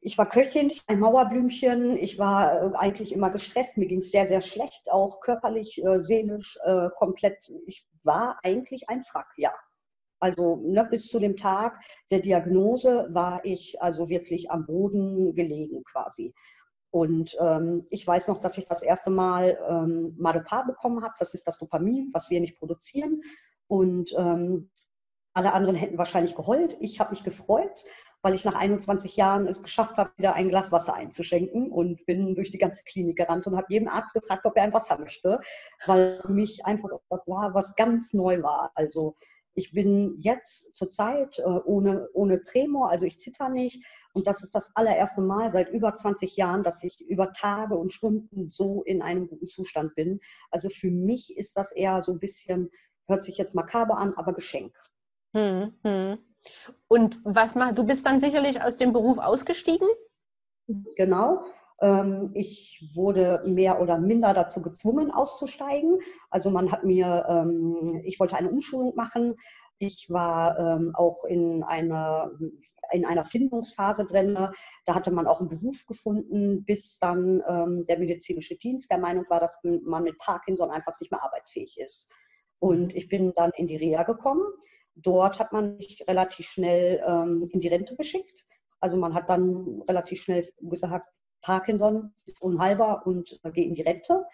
ich 0.00 0.18
war 0.18 0.28
Köchin, 0.28 0.70
ein 0.86 1.00
Mauerblümchen. 1.00 1.96
Ich 1.96 2.18
war 2.18 2.62
äh, 2.62 2.76
eigentlich 2.76 3.12
immer 3.12 3.30
gestresst. 3.30 3.76
Mir 3.76 3.86
ging 3.86 3.98
es 3.98 4.12
sehr, 4.12 4.26
sehr 4.26 4.40
schlecht, 4.40 4.90
auch 4.92 5.20
körperlich, 5.20 5.82
äh, 5.84 6.00
seelisch, 6.00 6.58
äh, 6.64 6.90
komplett. 6.94 7.50
Ich 7.66 7.88
war 8.04 8.38
eigentlich 8.44 8.88
ein 8.88 9.02
Frack, 9.02 9.32
ja. 9.36 9.52
Also 10.20 10.56
ne, 10.64 10.84
bis 10.84 11.08
zu 11.08 11.18
dem 11.18 11.36
Tag 11.36 11.78
der 12.10 12.20
Diagnose 12.20 13.08
war 13.10 13.44
ich 13.44 13.82
also 13.82 14.08
wirklich 14.08 14.50
am 14.50 14.64
Boden 14.64 15.34
gelegen 15.34 15.82
quasi. 15.84 16.32
Und 16.96 17.36
ähm, 17.40 17.84
ich 17.90 18.06
weiß 18.06 18.28
noch, 18.28 18.40
dass 18.40 18.56
ich 18.56 18.64
das 18.64 18.82
erste 18.82 19.10
Mal 19.10 19.58
ähm, 19.68 20.14
Madopar 20.16 20.66
bekommen 20.66 21.04
habe. 21.04 21.12
Das 21.18 21.34
ist 21.34 21.46
das 21.46 21.58
Dopamin, 21.58 22.08
was 22.14 22.30
wir 22.30 22.40
nicht 22.40 22.56
produzieren. 22.56 23.20
Und 23.66 24.14
ähm, 24.16 24.70
alle 25.34 25.52
anderen 25.52 25.76
hätten 25.76 25.98
wahrscheinlich 25.98 26.34
geheult. 26.34 26.74
Ich 26.80 26.98
habe 26.98 27.10
mich 27.10 27.22
gefreut, 27.22 27.84
weil 28.22 28.32
ich 28.32 28.46
nach 28.46 28.54
21 28.54 29.14
Jahren 29.14 29.46
es 29.46 29.62
geschafft 29.62 29.98
habe, 29.98 30.10
wieder 30.16 30.36
ein 30.36 30.48
Glas 30.48 30.72
Wasser 30.72 30.94
einzuschenken 30.94 31.70
und 31.70 32.06
bin 32.06 32.34
durch 32.34 32.48
die 32.48 32.56
ganze 32.56 32.82
Klinik 32.84 33.18
gerannt 33.18 33.46
und 33.46 33.58
habe 33.58 33.66
jeden 33.68 33.88
Arzt 33.88 34.14
gefragt, 34.14 34.46
ob 34.46 34.56
er 34.56 34.62
ein 34.62 34.72
Wasser 34.72 34.98
möchte, 34.98 35.38
weil 35.84 36.18
für 36.22 36.32
mich 36.32 36.64
einfach 36.64 36.88
etwas 36.88 37.28
war, 37.28 37.52
was 37.52 37.76
ganz 37.76 38.14
neu 38.14 38.42
war. 38.42 38.72
Also 38.74 39.16
ich 39.56 39.72
bin 39.72 40.16
jetzt 40.18 40.76
zurzeit 40.76 41.38
äh, 41.38 41.42
ohne, 41.42 42.08
ohne 42.12 42.42
Tremor, 42.44 42.90
also 42.90 43.06
ich 43.06 43.18
zitter 43.18 43.48
nicht. 43.48 43.84
Und 44.12 44.26
das 44.26 44.42
ist 44.42 44.54
das 44.54 44.76
allererste 44.76 45.22
Mal 45.22 45.50
seit 45.50 45.70
über 45.70 45.94
20 45.94 46.36
Jahren, 46.36 46.62
dass 46.62 46.84
ich 46.84 47.00
über 47.00 47.32
Tage 47.32 47.74
und 47.74 47.92
Stunden 47.92 48.50
so 48.50 48.82
in 48.82 49.00
einem 49.00 49.26
guten 49.28 49.46
Zustand 49.46 49.94
bin. 49.94 50.20
Also 50.50 50.68
für 50.68 50.90
mich 50.90 51.36
ist 51.36 51.56
das 51.56 51.72
eher 51.72 52.02
so 52.02 52.12
ein 52.12 52.20
bisschen, 52.20 52.70
hört 53.06 53.22
sich 53.22 53.38
jetzt 53.38 53.54
makaber 53.54 53.96
an, 53.96 54.12
aber 54.16 54.34
Geschenk. 54.34 54.74
Hm, 55.34 55.72
hm. 55.82 56.18
Und 56.86 57.20
was 57.24 57.54
machst 57.54 57.78
du? 57.78 57.84
bist 57.84 58.04
dann 58.04 58.20
sicherlich 58.20 58.62
aus 58.62 58.76
dem 58.76 58.92
Beruf 58.92 59.18
ausgestiegen? 59.18 59.88
Genau. 60.96 61.44
Ähm, 61.80 62.30
ich 62.34 62.92
wurde 62.94 63.40
mehr 63.46 63.80
oder 63.80 63.98
minder 63.98 64.34
dazu 64.34 64.62
gezwungen, 64.62 65.10
auszusteigen. 65.10 65.98
Also 66.30 66.50
man 66.50 66.72
hat 66.72 66.84
mir, 66.84 67.24
ähm, 67.28 68.02
ich 68.04 68.18
wollte 68.18 68.36
eine 68.36 68.50
Umschulung 68.50 68.94
machen. 68.96 69.36
Ich 69.78 70.08
war 70.08 70.58
ähm, 70.58 70.92
auch 70.94 71.24
in 71.24 71.62
einer, 71.62 72.32
in 72.92 73.04
einer 73.04 73.24
Findungsphase 73.24 74.06
drin. 74.06 74.34
Da 74.86 74.94
hatte 74.94 75.12
man 75.12 75.26
auch 75.26 75.40
einen 75.40 75.50
Beruf 75.50 75.84
gefunden, 75.86 76.64
bis 76.64 76.98
dann 76.98 77.42
der 77.86 77.98
medizinische 77.98 78.56
Dienst 78.56 78.90
der 78.90 78.98
Meinung 78.98 79.24
war, 79.28 79.40
dass 79.40 79.58
man 79.62 80.02
mit 80.02 80.18
Parkinson 80.18 80.70
einfach 80.70 80.98
nicht 80.98 81.12
mehr 81.12 81.22
arbeitsfähig 81.22 81.76
ist. 81.78 82.08
Und 82.58 82.94
ich 82.94 83.08
bin 83.08 83.34
dann 83.36 83.50
in 83.56 83.66
die 83.66 83.76
Reha 83.76 84.04
gekommen. 84.04 84.44
Dort 84.94 85.40
hat 85.40 85.52
man 85.52 85.76
mich 85.76 86.02
relativ 86.08 86.46
schnell 86.46 87.02
in 87.50 87.60
die 87.60 87.68
Rente 87.68 87.96
geschickt. 87.96 88.46
Also 88.80 88.96
man 88.96 89.14
hat 89.14 89.30
dann 89.30 89.82
relativ 89.88 90.20
schnell 90.20 90.46
gesagt, 90.60 91.08
Parkinson 91.42 92.12
ist 92.26 92.42
unheilbar 92.42 93.06
und 93.06 93.38
äh, 93.42 93.50
gehe 93.50 93.66
in 93.66 93.74
die 93.74 93.82
Rente. 93.82 94.24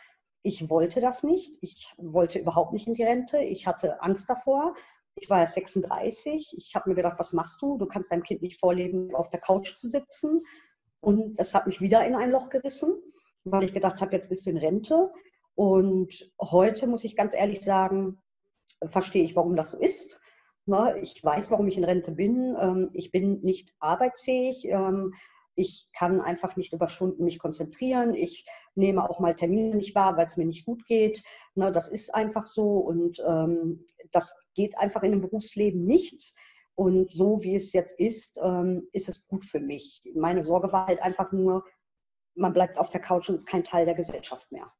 Ich 0.42 0.70
wollte 0.70 1.00
das 1.00 1.22
nicht. 1.22 1.52
Ich 1.60 1.94
wollte 1.98 2.38
überhaupt 2.38 2.72
nicht 2.72 2.86
in 2.86 2.94
die 2.94 3.04
Rente. 3.04 3.38
Ich 3.38 3.66
hatte 3.66 4.02
Angst 4.02 4.28
davor. 4.28 4.74
Ich 5.14 5.28
war 5.28 5.38
ja 5.38 5.46
36. 5.46 6.54
Ich 6.56 6.74
habe 6.74 6.88
mir 6.88 6.96
gedacht, 6.96 7.18
was 7.18 7.32
machst 7.32 7.60
du? 7.60 7.76
Du 7.76 7.86
kannst 7.86 8.10
deinem 8.10 8.22
Kind 8.22 8.42
nicht 8.42 8.58
vorleben, 8.58 9.14
auf 9.14 9.30
der 9.30 9.40
Couch 9.40 9.74
zu 9.74 9.88
sitzen. 9.88 10.40
Und 11.00 11.38
es 11.38 11.54
hat 11.54 11.66
mich 11.66 11.80
wieder 11.80 12.04
in 12.06 12.14
ein 12.14 12.30
Loch 12.30 12.48
gerissen, 12.48 12.96
weil 13.44 13.64
ich 13.64 13.74
gedacht 13.74 14.00
habe, 14.00 14.14
jetzt 14.14 14.30
bist 14.30 14.46
du 14.46 14.50
in 14.50 14.56
Rente. 14.56 15.12
Und 15.54 16.32
heute 16.40 16.86
muss 16.86 17.04
ich 17.04 17.14
ganz 17.14 17.34
ehrlich 17.34 17.60
sagen, 17.60 18.22
verstehe 18.86 19.24
ich, 19.24 19.36
warum 19.36 19.54
das 19.54 19.72
so 19.72 19.78
ist. 19.78 20.21
Ne, 20.64 20.96
ich 21.00 21.22
weiß, 21.22 21.50
warum 21.50 21.66
ich 21.66 21.76
in 21.76 21.84
Rente 21.84 22.12
bin. 22.12 22.56
Ähm, 22.60 22.90
ich 22.92 23.10
bin 23.10 23.40
nicht 23.40 23.74
arbeitsfähig. 23.80 24.66
Ähm, 24.66 25.12
ich 25.54 25.90
kann 25.92 26.20
einfach 26.20 26.56
nicht 26.56 26.72
über 26.72 26.88
Stunden 26.88 27.24
mich 27.24 27.38
konzentrieren. 27.38 28.14
Ich 28.14 28.46
nehme 28.74 29.08
auch 29.08 29.20
mal 29.20 29.34
Termine 29.34 29.74
nicht 29.74 29.94
wahr, 29.94 30.16
weil 30.16 30.24
es 30.24 30.36
mir 30.36 30.46
nicht 30.46 30.64
gut 30.64 30.86
geht. 30.86 31.22
Ne, 31.54 31.72
das 31.72 31.88
ist 31.88 32.14
einfach 32.14 32.46
so 32.46 32.78
und 32.78 33.22
ähm, 33.26 33.84
das 34.12 34.36
geht 34.54 34.78
einfach 34.78 35.02
in 35.02 35.12
dem 35.12 35.20
Berufsleben 35.20 35.84
nicht. 35.84 36.34
Und 36.74 37.10
so 37.10 37.42
wie 37.42 37.54
es 37.54 37.72
jetzt 37.72 37.98
ist, 37.98 38.38
ähm, 38.42 38.88
ist 38.92 39.08
es 39.08 39.26
gut 39.26 39.44
für 39.44 39.60
mich. 39.60 40.02
Meine 40.14 40.42
Sorge 40.42 40.72
war 40.72 40.86
halt 40.86 41.02
einfach 41.02 41.32
nur, 41.32 41.64
man 42.34 42.52
bleibt 42.54 42.78
auf 42.78 42.88
der 42.88 43.00
Couch 43.00 43.28
und 43.28 43.36
ist 43.36 43.46
kein 43.46 43.64
Teil 43.64 43.84
der 43.84 43.94
Gesellschaft 43.94 44.50
mehr. 44.52 44.72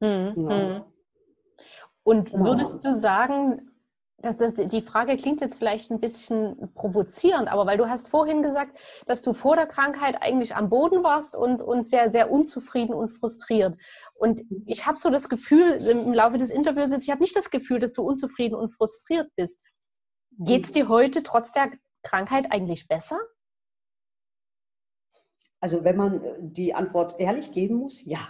Mhm. 0.00 0.48
Ja. 0.48 0.92
Und 2.04 2.32
würdest 2.32 2.84
du 2.84 2.92
sagen, 2.92 3.73
dass 4.18 4.38
das, 4.38 4.54
die 4.54 4.80
Frage 4.80 5.16
klingt 5.16 5.40
jetzt 5.40 5.58
vielleicht 5.58 5.90
ein 5.90 6.00
bisschen 6.00 6.72
provozierend, 6.74 7.48
aber 7.48 7.66
weil 7.66 7.76
du 7.76 7.88
hast 7.88 8.08
vorhin 8.08 8.42
gesagt, 8.42 8.78
dass 9.06 9.22
du 9.22 9.34
vor 9.34 9.56
der 9.56 9.66
Krankheit 9.66 10.16
eigentlich 10.20 10.56
am 10.56 10.70
Boden 10.70 11.04
warst 11.04 11.36
und, 11.36 11.60
und 11.60 11.86
sehr, 11.86 12.10
sehr 12.10 12.30
unzufrieden 12.30 12.94
und 12.94 13.12
frustriert. 13.12 13.76
Und 14.20 14.42
ich 14.66 14.86
habe 14.86 14.96
so 14.96 15.10
das 15.10 15.28
Gefühl, 15.28 15.72
im 15.72 16.14
Laufe 16.14 16.38
des 16.38 16.50
Interviews, 16.50 16.92
ich 16.92 17.10
habe 17.10 17.20
nicht 17.22 17.36
das 17.36 17.50
Gefühl, 17.50 17.80
dass 17.80 17.92
du 17.92 18.02
unzufrieden 18.02 18.54
und 18.54 18.70
frustriert 18.70 19.30
bist. 19.36 19.62
Geht 20.38 20.64
es 20.64 20.72
dir 20.72 20.88
heute 20.88 21.22
trotz 21.22 21.52
der 21.52 21.70
Krankheit 22.02 22.50
eigentlich 22.50 22.88
besser? 22.88 23.18
Also 25.60 25.84
wenn 25.84 25.96
man 25.96 26.52
die 26.52 26.74
Antwort 26.74 27.20
ehrlich 27.20 27.50
geben 27.52 27.76
muss, 27.76 28.04
ja. 28.04 28.20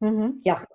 Mhm. 0.00 0.40
Ja, 0.42 0.66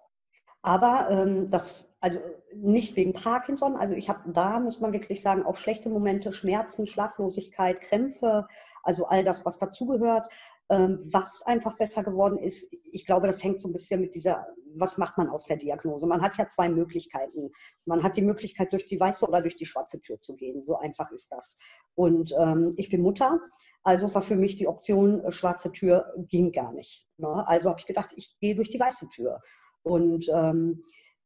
aber 0.62 1.10
ähm, 1.12 1.50
das, 1.50 1.90
also 2.04 2.20
nicht 2.54 2.98
wegen 2.98 3.14
Parkinson, 3.14 3.78
also 3.78 3.96
ich 3.96 4.10
habe 4.10 4.30
da, 4.34 4.60
muss 4.60 4.82
man 4.82 4.92
wirklich 4.92 5.22
sagen, 5.22 5.46
auch 5.46 5.56
schlechte 5.56 5.88
Momente, 5.88 6.34
Schmerzen, 6.34 6.86
Schlaflosigkeit, 6.86 7.80
Krämpfe, 7.80 8.46
also 8.84 9.06
all 9.06 9.24
das, 9.24 9.46
was 9.46 9.58
dazugehört. 9.58 10.28
Ähm, 10.70 11.00
was 11.14 11.44
einfach 11.44 11.78
besser 11.78 12.04
geworden 12.04 12.38
ist, 12.38 12.76
ich 12.92 13.06
glaube, 13.06 13.28
das 13.28 13.42
hängt 13.42 13.62
so 13.62 13.70
ein 13.70 13.72
bisschen 13.72 14.02
mit 14.02 14.16
dieser, 14.16 14.46
was 14.76 14.98
macht 14.98 15.18
man 15.18 15.30
aus 15.30 15.46
der 15.46 15.56
Diagnose? 15.56 16.06
Man 16.06 16.22
hat 16.22 16.36
ja 16.36 16.46
zwei 16.50 16.68
Möglichkeiten. 16.68 17.52
Man 17.86 18.04
hat 18.04 18.18
die 18.18 18.22
Möglichkeit, 18.22 18.74
durch 18.74 18.86
die 18.86 19.00
weiße 19.00 19.26
oder 19.26 19.42
durch 19.42 19.56
die 19.56 19.66
schwarze 19.66 20.02
Tür 20.02 20.20
zu 20.20 20.36
gehen. 20.36 20.66
So 20.66 20.78
einfach 20.78 21.10
ist 21.12 21.32
das. 21.32 21.58
Und 21.96 22.36
ähm, 22.38 22.72
ich 22.76 22.90
bin 22.90 23.02
Mutter, 23.02 23.40
also 23.84 24.14
war 24.14 24.22
für 24.22 24.36
mich 24.36 24.58
die 24.58 24.68
Option, 24.68 25.24
äh, 25.24 25.32
schwarze 25.32 25.72
Tür 25.72 26.14
ging 26.18 26.52
gar 26.52 26.74
nicht. 26.74 27.08
Ne? 27.16 27.48
Also 27.48 27.70
habe 27.70 27.80
ich 27.80 27.88
gedacht, 27.88 28.10
ich 28.18 28.36
gehe 28.42 28.56
durch 28.56 28.70
die 28.70 28.80
weiße 28.80 29.08
Tür. 29.08 29.40
Und 29.84 30.30
ähm, 30.34 30.82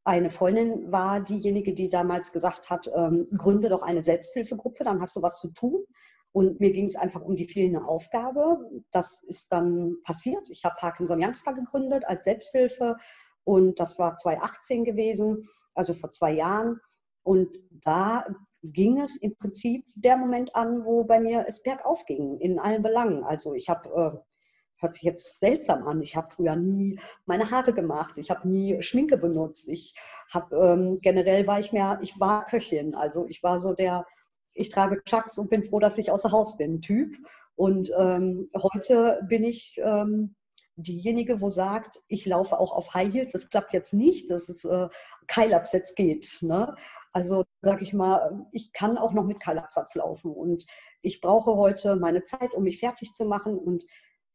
eine 0.07 0.29
Freundin 0.29 0.89
war 0.89 1.19
diejenige, 1.19 1.73
die 1.73 1.89
damals 1.89 2.31
gesagt 2.31 2.69
hat, 2.69 2.89
ähm, 2.95 3.27
gründe 3.37 3.67
doch 3.67 3.81
eine 3.81 4.01
Selbsthilfegruppe, 4.01 4.85
dann 4.85 5.01
hast 5.01 5.17
du 5.17 5.21
was 5.21 5.39
zu 5.39 5.49
tun. 5.49 5.83
Und 6.31 6.61
mir 6.61 6.71
ging 6.71 6.85
es 6.85 6.95
einfach 6.95 7.21
um 7.21 7.35
die 7.35 7.47
fehlende 7.47 7.85
Aufgabe. 7.85 8.57
Das 8.91 9.21
ist 9.23 9.51
dann 9.51 9.97
passiert. 10.03 10.49
Ich 10.49 10.63
habe 10.63 10.75
Parkinson 10.79 11.21
Youngster 11.21 11.53
gegründet 11.53 12.05
als 12.05 12.23
Selbsthilfe 12.23 12.95
und 13.43 13.81
das 13.81 13.99
war 13.99 14.15
2018 14.15 14.85
gewesen, 14.85 15.43
also 15.75 15.93
vor 15.93 16.11
zwei 16.11 16.31
Jahren. 16.31 16.79
Und 17.23 17.49
da 17.71 18.25
ging 18.63 19.01
es 19.01 19.17
im 19.17 19.35
Prinzip 19.35 19.85
der 19.97 20.15
Moment 20.15 20.55
an, 20.55 20.85
wo 20.85 21.03
bei 21.03 21.19
mir 21.19 21.43
es 21.47 21.63
bergauf 21.63 22.05
ging, 22.05 22.37
in 22.39 22.59
allen 22.59 22.81
Belangen. 22.81 23.25
Also 23.25 23.53
ich 23.53 23.67
habe 23.67 23.89
äh, 23.89 24.36
hört 24.77 24.93
sich 24.93 25.03
jetzt 25.03 25.39
seltsam 25.39 25.87
an. 25.87 26.01
Ich 26.01 26.15
habe 26.15 26.29
früher 26.29 26.55
nie 26.55 26.99
meine 27.25 27.49
Haare 27.51 27.73
gemacht. 27.73 28.17
Ich 28.17 28.29
habe 28.29 28.47
nie 28.47 28.81
Schminke 28.81 29.17
benutzt. 29.17 29.67
Ich 29.69 29.95
habe 30.31 30.55
ähm, 30.55 30.99
generell 31.01 31.47
war 31.47 31.59
ich 31.59 31.73
mehr, 31.73 31.99
ich 32.01 32.19
war 32.19 32.45
Köchin. 32.45 32.95
Also 32.95 33.27
ich 33.27 33.43
war 33.43 33.59
so 33.59 33.73
der, 33.73 34.05
ich 34.53 34.69
trage 34.69 35.01
Chucks 35.03 35.37
und 35.37 35.49
bin 35.49 35.63
froh, 35.63 35.79
dass 35.79 35.97
ich 35.97 36.11
außer 36.11 36.31
Haus 36.31 36.57
bin, 36.57 36.81
Typ. 36.81 37.15
Und 37.55 37.91
ähm, 37.97 38.49
heute 38.55 39.21
bin 39.27 39.43
ich 39.43 39.81
ähm, 39.83 40.35
diejenige, 40.77 41.41
wo 41.41 41.49
sagt, 41.49 42.03
ich 42.07 42.25
laufe 42.27 42.59
auch 42.59 42.71
auf 42.71 42.93
High 42.93 43.11
Heels. 43.11 43.31
Das 43.31 43.49
klappt 43.49 43.73
jetzt 43.73 43.93
nicht, 43.93 44.29
dass 44.29 44.47
es 44.47 44.63
äh, 44.63 44.87
Keilabsatz 45.25 45.95
geht. 45.95 46.37
Ne? 46.41 46.75
Also 47.13 47.45
sage 47.61 47.83
ich 47.83 47.93
mal, 47.93 48.45
ich 48.51 48.73
kann 48.73 48.97
auch 48.99 49.13
noch 49.13 49.25
mit 49.25 49.39
Keilabsatz 49.39 49.95
laufen 49.95 50.31
und 50.31 50.65
ich 51.01 51.19
brauche 51.19 51.55
heute 51.55 51.95
meine 51.95 52.23
Zeit, 52.23 52.53
um 52.53 52.63
mich 52.63 52.79
fertig 52.79 53.11
zu 53.13 53.25
machen 53.25 53.57
und 53.57 53.85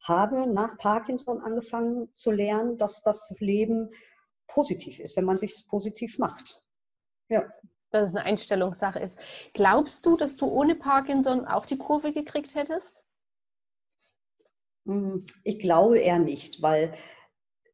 habe 0.03 0.53
nach 0.53 0.77
Parkinson 0.79 1.41
angefangen 1.41 2.13
zu 2.15 2.31
lernen, 2.31 2.77
dass 2.79 3.03
das 3.03 3.35
Leben 3.39 3.91
positiv 4.49 4.99
ist, 4.99 5.17
wenn 5.17 5.25
man 5.25 5.39
sich 5.39 5.67
positiv 5.69 6.19
macht. 6.19 6.63
Ja. 7.29 7.45
Dass 7.91 8.11
es 8.11 8.17
eine 8.17 8.25
Einstellungssache 8.25 8.99
ist. 8.99 9.19
Glaubst 9.55 10.07
du, 10.07 10.17
dass 10.17 10.37
du 10.37 10.47
ohne 10.47 10.75
Parkinson 10.75 11.47
auch 11.47 11.67
die 11.67 11.79
Kurve 11.79 12.13
gekriegt 12.13 12.55
hättest? 12.55 13.07
Hm, 14.87 15.23
ich 15.45 15.59
glaube 15.59 15.99
eher 15.99 16.19
nicht, 16.19 16.63
weil 16.63 16.93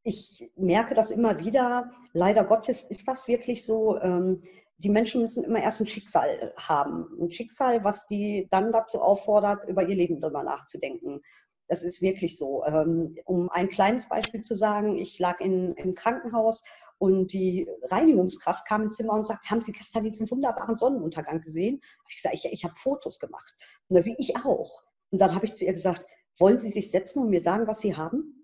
ich 0.03 0.51
merke 0.57 0.95
das 0.95 1.11
immer 1.11 1.39
wieder. 1.39 1.93
Leider 2.13 2.45
Gottes 2.45 2.83
ist 2.83 3.09
das 3.09 3.29
wirklich 3.29 3.65
so. 3.65 3.99
Ähm, 4.01 4.41
die 4.79 4.91
Menschen 4.91 5.23
müssen 5.23 5.45
immer 5.45 5.61
erst 5.61 5.81
ein 5.81 5.87
Schicksal 5.87 6.55
haben. 6.57 7.09
Ein 7.21 7.31
Schicksal, 7.31 7.83
was 7.83 8.07
die 8.07 8.47
dann 8.51 8.73
dazu 8.73 9.01
auffordert, 9.01 9.69
über 9.69 9.83
ihr 9.83 9.97
Leben 9.97 10.21
drüber 10.21 10.45
nachzudenken. 10.45 11.21
Das 11.69 11.83
ist 11.83 12.03
wirklich 12.03 12.37
so. 12.37 12.65
Ähm, 12.65 13.15
um 13.27 13.51
ein 13.51 13.69
kleines 13.69 14.09
Beispiel 14.09 14.43
zu 14.43 14.57
sagen, 14.57 14.97
ich 14.97 15.19
lag 15.19 15.41
in, 15.41 15.75
im 15.75 15.95
Krankenhaus 15.95 16.65
und 16.99 17.33
die 17.33 17.69
Reinigungskraft 17.83 18.67
kam 18.67 18.83
ins 18.83 18.97
Zimmer 18.97 19.13
und 19.13 19.27
sagt, 19.27 19.51
haben 19.51 19.63
Sie 19.63 19.73
gestern 19.73 20.05
diesen 20.05 20.31
wunderbaren 20.31 20.77
Sonnenuntergang 20.77 21.43
gesehen? 21.43 21.81
ich 22.09 22.17
gesagt, 22.17 22.35
ich, 22.35 22.47
ich 22.51 22.65
habe 22.65 22.75
Fotos 22.75 23.19
gemacht. 23.21 23.55
Und 23.89 23.97
da 23.97 24.03
sie, 24.03 24.17
ich 24.19 24.37
auch. 24.37 24.83
Und 25.11 25.21
dann 25.21 25.35
habe 25.35 25.45
ich 25.45 25.55
zu 25.55 25.65
ihr 25.65 25.73
gesagt, 25.73 26.07
wollen 26.39 26.59
Sie 26.59 26.71
sich 26.71 26.91
setzen 26.91 27.23
und 27.23 27.31
mir 27.31 27.41
sagen, 27.41 27.67
was 27.67 27.81
Sie 27.81 27.97
haben? 27.97 28.39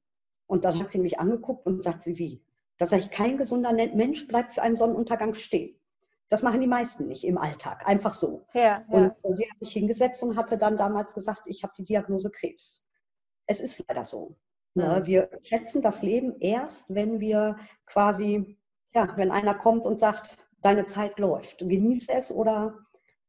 Und 0.47 0.65
dann 0.65 0.79
hat 0.79 0.91
sie 0.91 1.01
mich 1.01 1.19
angeguckt 1.19 1.67
und 1.67 1.83
sagt 1.83 2.03
sie, 2.03 2.19
wie? 2.19 2.45
Da 2.79 2.87
sage 2.87 3.03
ich, 3.03 3.11
kein 3.11 3.39
gesunder 3.39 3.73
Mensch 3.73 4.27
bleibt 4.29 4.53
für 4.53 4.63
einen 4.63 4.77
Sonnenuntergang 4.77 5.35
stehen. 5.35 5.79
Das 6.29 6.43
machen 6.43 6.61
die 6.61 6.67
meisten 6.67 7.07
nicht 7.07 7.25
im 7.25 7.39
Alltag, 7.39 7.87
einfach 7.87 8.13
so. 8.13 8.47
Ja, 8.53 8.85
ja. 8.91 9.17
Und 9.23 9.37
sie 9.37 9.49
hat 9.49 9.61
sich 9.61 9.73
hingesetzt 9.73 10.23
und 10.23 10.37
hatte 10.37 10.59
dann 10.59 10.77
damals 10.77 11.15
gesagt, 11.15 11.43
ich 11.47 11.63
habe 11.63 11.75
die 11.79 11.85
Diagnose 11.85 12.31
Krebs 12.31 12.87
es 13.47 13.61
ist 13.61 13.85
leider 13.89 14.05
so. 14.05 14.37
Ne? 14.75 15.01
Mhm. 15.01 15.07
Wir 15.07 15.31
schätzen 15.43 15.83
das 15.83 16.03
Leben 16.03 16.37
erst, 16.41 16.95
wenn 16.95 17.21
wir 17.21 17.57
quasi, 17.87 18.59
ja, 18.93 19.17
wenn 19.17 19.31
einer 19.31 19.55
kommt 19.55 19.87
und 19.87 19.99
sagt, 19.99 20.49
deine 20.61 20.85
Zeit 20.85 21.19
läuft. 21.19 21.61
Genieß 21.61 22.09
es 22.09 22.33
oder 22.33 22.79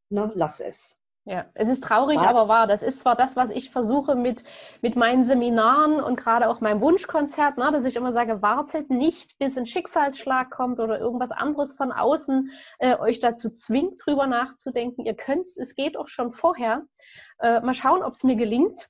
ne, 0.10 0.32
lass 0.36 0.60
es. 0.60 1.00
Ja, 1.28 1.48
es 1.56 1.70
ist 1.70 1.84
traurig, 1.84 2.20
Was? 2.20 2.28
aber 2.28 2.48
wahr. 2.48 2.68
Das 2.68 2.84
ist 2.84 3.00
zwar 3.00 3.16
das, 3.16 3.36
was 3.36 3.50
ich 3.50 3.72
versuche 3.72 4.14
mit, 4.14 4.44
mit 4.84 4.96
meinen 4.96 5.24
Seminaren 5.24 6.00
und 6.00 6.18
gerade 6.18 6.48
auch 6.48 6.62
meinem 6.62 6.82
Wunschkonzert, 6.82 7.58
ne, 7.58 7.72
dass 7.72 7.86
ich 7.86 7.96
immer 7.96 8.12
sage, 8.12 8.44
wartet 8.44 8.92
nicht, 8.92 9.40
bis 9.40 9.58
ein 9.58 9.66
Schicksalsschlag 9.66 10.52
kommt 10.52 10.80
oder 10.80 11.00
irgendwas 11.00 11.32
anderes 11.32 11.74
von 11.74 11.92
außen 11.92 12.52
äh, 12.78 12.96
euch 12.98 13.22
dazu 13.22 13.50
zwingt, 13.50 14.06
drüber 14.06 14.28
nachzudenken. 14.28 15.04
Ihr 15.04 15.16
könnt 15.16 15.48
es 15.48 15.76
geht 15.76 15.98
auch 15.98 16.10
schon 16.10 16.32
vorher. 16.32 16.86
Äh, 17.40 17.60
mal 17.62 17.74
schauen, 17.74 18.04
ob 18.04 18.14
es 18.14 18.24
mir 18.24 18.36
gelingt. 18.36 18.90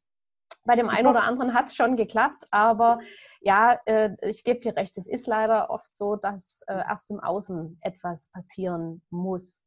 Bei 0.66 0.76
dem 0.76 0.90
einen 0.90 1.08
oder 1.08 1.24
anderen 1.24 1.54
hat 1.54 1.70
es 1.70 1.76
schon 1.76 1.96
geklappt, 1.96 2.46
aber 2.52 3.00
ja, 3.40 3.80
äh, 3.86 4.12
ich 4.22 4.44
gebe 4.44 4.60
dir 4.60 4.76
recht, 4.76 4.98
es 4.98 5.08
ist 5.08 5.28
leider 5.28 5.70
oft 5.70 5.96
so, 5.96 6.16
dass 6.16 6.64
äh, 6.68 6.74
erst 6.74 7.12
im 7.12 7.20
Außen 7.20 7.78
etwas 7.82 8.30
passieren 8.30 9.02
muss. 9.10 9.64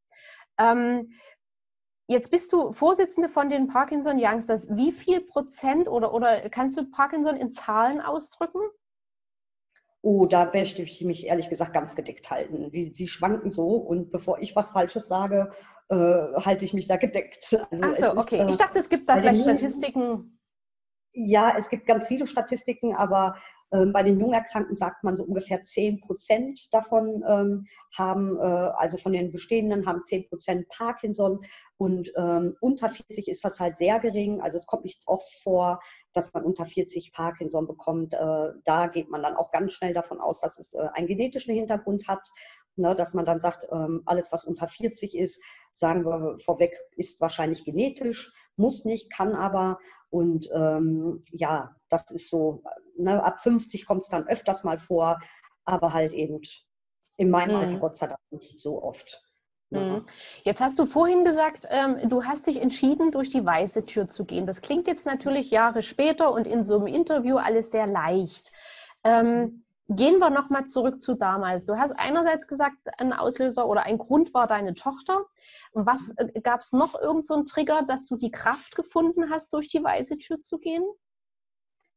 Ähm, 0.59 1.11
jetzt 2.07 2.31
bist 2.31 2.51
du 2.53 2.71
Vorsitzende 2.71 3.29
von 3.29 3.49
den 3.49 3.67
Parkinson 3.67 4.17
Youngsters. 4.19 4.75
Wie 4.75 4.91
viel 4.91 5.21
Prozent 5.21 5.87
oder, 5.87 6.13
oder 6.13 6.49
kannst 6.49 6.77
du 6.77 6.89
Parkinson 6.91 7.37
in 7.37 7.51
Zahlen 7.51 8.01
ausdrücken? 8.01 8.59
Oh, 10.01 10.25
da 10.25 10.49
möchte 10.53 10.81
ich 10.81 11.03
mich 11.03 11.27
ehrlich 11.27 11.49
gesagt 11.49 11.73
ganz 11.73 11.93
gedeckt 11.93 12.31
halten. 12.31 12.71
Die, 12.71 12.93
die 12.93 13.07
schwanken 13.09 13.51
so 13.51 13.75
und 13.75 14.11
bevor 14.11 14.39
ich 14.39 14.55
was 14.55 14.69
Falsches 14.69 15.07
sage, 15.07 15.51
äh, 15.89 15.95
halte 15.95 16.63
ich 16.63 16.73
mich 16.73 16.87
da 16.87 16.95
gedeckt. 16.95 17.53
Also 17.69 17.83
Ach 17.83 17.95
so, 17.95 18.17
okay. 18.17 18.37
Ist, 18.37 18.47
äh, 18.47 18.49
ich 18.49 18.57
dachte, 18.57 18.79
es 18.79 18.89
gibt 18.89 19.09
da 19.09 19.17
vielleicht 19.17 19.41
Statistiken. 19.41 20.38
Ja, 21.13 21.55
es 21.57 21.69
gibt 21.69 21.87
ganz 21.87 22.07
viele 22.07 22.27
Statistiken, 22.27 22.95
aber 22.95 23.35
ähm, 23.71 23.93
bei 23.93 24.03
den 24.03 24.19
Jungerkrankten 24.19 24.75
sagt 24.75 25.03
man 25.03 25.15
so 25.15 25.23
ungefähr 25.23 25.63
10 25.63 25.99
Prozent 26.01 26.71
davon 26.71 27.23
ähm, 27.27 27.65
haben, 27.97 28.37
äh, 28.37 28.41
also 28.41 28.97
von 28.97 29.13
den 29.13 29.31
bestehenden 29.31 29.85
haben 29.85 30.03
10 30.03 30.29
Prozent 30.29 30.67
Parkinson 30.69 31.43
und 31.77 32.11
ähm, 32.15 32.55
unter 32.61 32.89
40 32.89 33.27
ist 33.27 33.43
das 33.43 33.59
halt 33.59 33.77
sehr 33.77 33.99
gering. 33.99 34.41
Also 34.41 34.57
es 34.57 34.67
kommt 34.67 34.83
nicht 34.83 35.03
oft 35.07 35.31
vor, 35.41 35.79
dass 36.13 36.33
man 36.33 36.43
unter 36.43 36.65
40 36.65 37.11
Parkinson 37.13 37.67
bekommt. 37.67 38.13
Äh, 38.13 38.49
da 38.63 38.87
geht 38.87 39.09
man 39.09 39.23
dann 39.23 39.35
auch 39.35 39.51
ganz 39.51 39.73
schnell 39.73 39.93
davon 39.93 40.19
aus, 40.19 40.41
dass 40.41 40.59
es 40.59 40.73
äh, 40.73 40.87
einen 40.93 41.07
genetischen 41.07 41.55
Hintergrund 41.55 42.07
hat. 42.07 42.27
Ne, 42.75 42.95
dass 42.95 43.13
man 43.13 43.25
dann 43.25 43.39
sagt, 43.39 43.67
ähm, 43.71 44.03
alles, 44.05 44.31
was 44.31 44.45
unter 44.45 44.67
40 44.67 45.17
ist, 45.17 45.41
sagen 45.73 46.05
wir 46.05 46.37
vorweg, 46.39 46.77
ist 46.95 47.19
wahrscheinlich 47.19 47.65
genetisch, 47.65 48.33
muss 48.55 48.85
nicht, 48.85 49.11
kann 49.11 49.35
aber. 49.35 49.79
Und 50.09 50.49
ähm, 50.53 51.21
ja, 51.31 51.75
das 51.89 52.09
ist 52.11 52.29
so, 52.29 52.63
ne, 52.97 53.21
ab 53.23 53.41
50 53.41 53.85
kommt 53.85 54.03
es 54.03 54.09
dann 54.09 54.27
öfters 54.27 54.63
mal 54.63 54.79
vor, 54.79 55.19
aber 55.65 55.93
halt 55.93 56.13
eben 56.13 56.39
in 57.17 57.29
meinem 57.29 57.55
mhm. 57.55 57.61
Alter 57.61 57.77
Gott 57.79 57.97
sei 57.97 58.07
Dank 58.07 58.19
nicht 58.31 58.61
so 58.61 58.81
oft. 58.81 59.23
Ja. 59.71 59.81
Mhm. 59.81 60.05
Jetzt 60.41 60.61
hast 60.61 60.79
du 60.79 60.85
vorhin 60.85 61.23
gesagt, 61.23 61.67
ähm, 61.69 62.09
du 62.09 62.23
hast 62.23 62.47
dich 62.47 62.61
entschieden, 62.61 63.11
durch 63.11 63.29
die 63.29 63.45
weiße 63.45 63.85
Tür 63.85 64.07
zu 64.07 64.25
gehen. 64.25 64.47
Das 64.47 64.61
klingt 64.61 64.87
jetzt 64.87 65.05
natürlich 65.05 65.51
Jahre 65.51 65.83
später 65.83 66.31
und 66.31 66.47
in 66.47 66.63
so 66.63 66.77
einem 66.77 66.87
Interview 66.87 67.37
alles 67.37 67.71
sehr 67.71 67.85
leicht. 67.85 68.51
Ähm, 69.03 69.63
gehen 69.89 70.19
wir 70.19 70.29
nochmal 70.29 70.65
zurück 70.65 71.01
zu 71.01 71.15
damals. 71.15 71.65
Du 71.65 71.75
hast 71.77 71.99
einerseits 71.99 72.47
gesagt, 72.47 72.77
ein 72.99 73.11
Auslöser 73.11 73.67
oder 73.67 73.85
ein 73.85 73.97
Grund 73.97 74.33
war 74.35 74.45
deine 74.45 74.75
Tochter. 74.75 75.25
Was 75.73 76.13
äh, 76.17 76.39
gab 76.41 76.61
es 76.61 76.73
noch 76.73 76.93
irgendeinen 76.93 77.45
so 77.45 77.53
Trigger, 77.53 77.81
dass 77.87 78.05
du 78.05 78.15
die 78.15 78.31
Kraft 78.31 78.75
gefunden 78.75 79.31
hast, 79.31 79.51
durch 79.53 79.67
die 79.67 79.83
weiße 79.83 80.19
Tür 80.19 80.39
zu 80.39 80.59
gehen? 80.59 80.83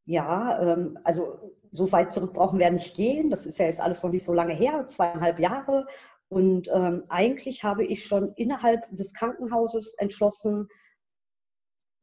Ja, 0.07 0.61
ähm, 0.61 0.99
also 1.05 1.51
so 1.71 1.93
weit 1.93 2.11
zurück 2.11 2.33
brauchen 2.33 2.59
wir 2.59 2.71
nicht 2.71 2.97
gehen. 2.97 3.31
Das 3.31 3.45
ist 3.45 3.59
ja 3.59 3.67
jetzt 3.67 3.81
alles 3.81 4.03
noch 4.03 4.11
nicht 4.11 4.25
so 4.25 4.33
lange 4.33 4.55
her, 4.55 4.89
zweieinhalb 4.89 5.39
Jahre. 5.39 5.87
Und 6.29 6.71
ähm, 6.73 7.05
eigentlich 7.11 7.63
habe 7.63 7.85
ich 7.85 8.07
schon 8.07 8.33
innerhalb 8.37 8.89
des 8.91 9.13
Krankenhauses 9.13 9.95
entschlossen, 9.99 10.67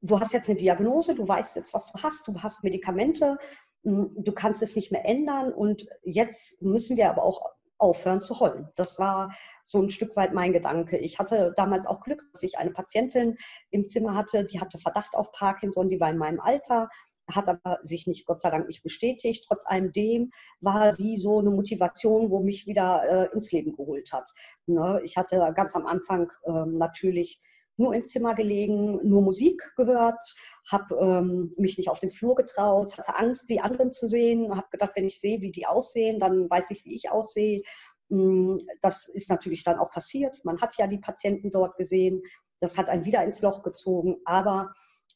du 0.01 0.19
hast 0.19 0.33
jetzt 0.33 0.49
eine 0.49 0.57
Diagnose, 0.57 1.15
du 1.15 1.27
weißt 1.27 1.55
jetzt, 1.55 1.73
was 1.73 1.91
du 1.91 2.01
hast, 2.03 2.27
du 2.27 2.41
hast 2.41 2.63
Medikamente, 2.63 3.37
du 3.83 4.31
kannst 4.33 4.61
es 4.61 4.75
nicht 4.75 4.91
mehr 4.91 5.05
ändern 5.05 5.53
und 5.53 5.87
jetzt 6.03 6.61
müssen 6.61 6.97
wir 6.97 7.09
aber 7.09 7.23
auch 7.23 7.41
aufhören 7.77 8.21
zu 8.21 8.39
heulen. 8.39 8.67
Das 8.75 8.99
war 8.99 9.33
so 9.65 9.81
ein 9.81 9.89
Stück 9.89 10.15
weit 10.17 10.33
mein 10.33 10.51
Gedanke. 10.51 10.97
Ich 10.97 11.17
hatte 11.17 11.53
damals 11.55 11.87
auch 11.87 12.01
Glück, 12.01 12.21
dass 12.33 12.43
ich 12.43 12.57
eine 12.57 12.71
Patientin 12.71 13.37
im 13.71 13.85
Zimmer 13.87 14.15
hatte, 14.15 14.43
die 14.43 14.59
hatte 14.59 14.77
Verdacht 14.77 15.13
auf 15.13 15.31
Parkinson, 15.31 15.89
die 15.89 15.99
war 15.99 16.09
in 16.09 16.17
meinem 16.17 16.41
Alter, 16.41 16.89
hat 17.33 17.47
aber 17.47 17.79
sich 17.83 18.05
nicht, 18.07 18.25
Gott 18.25 18.41
sei 18.41 18.49
Dank, 18.49 18.67
nicht 18.67 18.83
bestätigt. 18.83 19.45
Trotz 19.47 19.65
allem 19.65 19.91
dem 19.93 20.31
war 20.61 20.91
sie 20.91 21.15
so 21.15 21.39
eine 21.39 21.51
Motivation, 21.51 22.31
wo 22.31 22.41
mich 22.41 22.67
wieder 22.67 23.03
äh, 23.29 23.33
ins 23.33 23.51
Leben 23.51 23.75
geholt 23.75 24.11
hat. 24.11 24.29
Ne? 24.65 24.99
Ich 25.03 25.15
hatte 25.15 25.51
ganz 25.55 25.75
am 25.75 25.85
Anfang 25.85 26.31
ähm, 26.45 26.77
natürlich 26.77 27.39
nur 27.79 27.95
im 27.95 28.05
Zimmer 28.05 28.35
gelegen, 28.35 28.99
nur 29.07 29.21
Musik 29.21 29.73
gehört, 29.77 30.35
habe 30.69 30.95
ähm, 30.97 31.51
mich 31.57 31.77
nicht 31.77 31.89
auf 31.89 31.99
den 31.99 32.11
Flur 32.11 32.35
getraut, 32.35 32.97
hatte 32.97 33.15
Angst, 33.15 33.49
die 33.49 33.61
anderen 33.61 33.93
zu 33.93 34.07
sehen, 34.07 34.55
habe 34.55 34.67
gedacht, 34.69 34.91
wenn 34.95 35.05
ich 35.05 35.19
sehe, 35.19 35.39
wie 35.41 35.51
die 35.51 35.65
aussehen, 35.65 36.19
dann 36.19 36.49
weiß 36.49 36.71
ich, 36.71 36.83
wie 36.83 36.93
ich 36.93 37.09
aussehe. 37.09 37.61
Hm, 38.09 38.59
das 38.81 39.07
ist 39.07 39.29
natürlich 39.29 39.63
dann 39.63 39.79
auch 39.79 39.91
passiert. 39.91 40.43
Man 40.43 40.59
hat 40.59 40.77
ja 40.77 40.87
die 40.87 40.97
Patienten 40.97 41.49
dort 41.51 41.77
gesehen. 41.77 42.21
Das 42.59 42.77
hat 42.77 42.89
einen 42.89 43.05
wieder 43.05 43.23
ins 43.23 43.41
Loch 43.41 43.63
gezogen. 43.63 44.17
Aber 44.25 44.73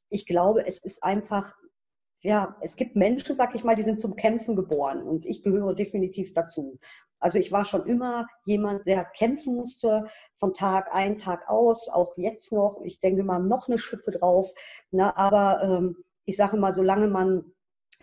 ich 0.09 0.25
glaube, 0.25 0.65
es 0.65 0.81
ist 0.83 1.03
einfach, 1.03 1.53
ja, 2.23 2.55
es 2.61 2.77
gibt 2.77 2.95
Menschen, 2.95 3.35
sag 3.35 3.53
ich 3.53 3.65
mal, 3.65 3.75
die 3.75 3.83
sind 3.83 3.99
zum 3.99 4.15
Kämpfen 4.15 4.55
geboren 4.55 5.03
und 5.03 5.25
ich 5.25 5.43
gehöre 5.43 5.75
definitiv 5.75 6.33
dazu. 6.33 6.79
Also 7.19 7.37
ich 7.37 7.51
war 7.51 7.65
schon 7.65 7.85
immer 7.85 8.27
jemand, 8.45 8.87
der 8.87 9.03
kämpfen 9.03 9.55
musste 9.55 10.07
von 10.37 10.53
Tag 10.53 10.93
ein, 10.93 11.19
Tag 11.19 11.49
aus, 11.49 11.89
auch 11.89 12.17
jetzt 12.17 12.53
noch. 12.53 12.81
Ich 12.83 13.01
denke 13.01 13.23
mal 13.23 13.39
noch 13.39 13.67
eine 13.67 13.77
Schippe 13.77 14.11
drauf. 14.11 14.53
Ne? 14.91 15.15
Aber 15.17 15.61
ähm, 15.63 15.97
ich 16.23 16.37
sage 16.37 16.55
mal, 16.55 16.71
solange 16.71 17.07
man 17.07 17.43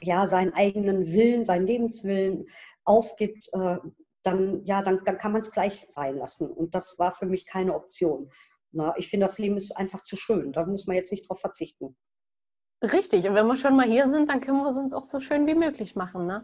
ja 0.02 0.26
seinen 0.26 0.52
eigenen 0.52 1.06
Willen, 1.06 1.42
seinen 1.44 1.66
Lebenswillen 1.66 2.46
aufgibt, 2.84 3.48
äh, 3.54 3.78
dann, 4.22 4.64
ja, 4.66 4.82
dann, 4.82 5.00
dann 5.06 5.16
kann 5.16 5.32
man 5.32 5.40
es 5.40 5.50
gleich 5.50 5.80
sein 5.80 6.16
lassen. 6.16 6.50
Und 6.50 6.74
das 6.74 6.98
war 6.98 7.10
für 7.10 7.26
mich 7.26 7.46
keine 7.46 7.74
Option. 7.74 8.30
Na, 8.72 8.94
ich 8.98 9.08
finde, 9.08 9.24
das 9.24 9.38
Leben 9.38 9.56
ist 9.56 9.76
einfach 9.76 10.04
zu 10.04 10.16
schön. 10.16 10.52
Da 10.52 10.64
muss 10.66 10.86
man 10.86 10.96
jetzt 10.96 11.10
nicht 11.10 11.28
drauf 11.28 11.40
verzichten. 11.40 11.96
Richtig. 12.82 13.28
Und 13.28 13.34
wenn 13.34 13.46
wir 13.46 13.56
schon 13.56 13.76
mal 13.76 13.86
hier 13.86 14.08
sind, 14.08 14.30
dann 14.30 14.40
können 14.40 14.58
wir 14.58 14.68
es 14.68 14.78
uns 14.78 14.94
auch 14.94 15.04
so 15.04 15.20
schön 15.20 15.46
wie 15.46 15.54
möglich 15.54 15.96
machen. 15.96 16.26
Ne? 16.26 16.42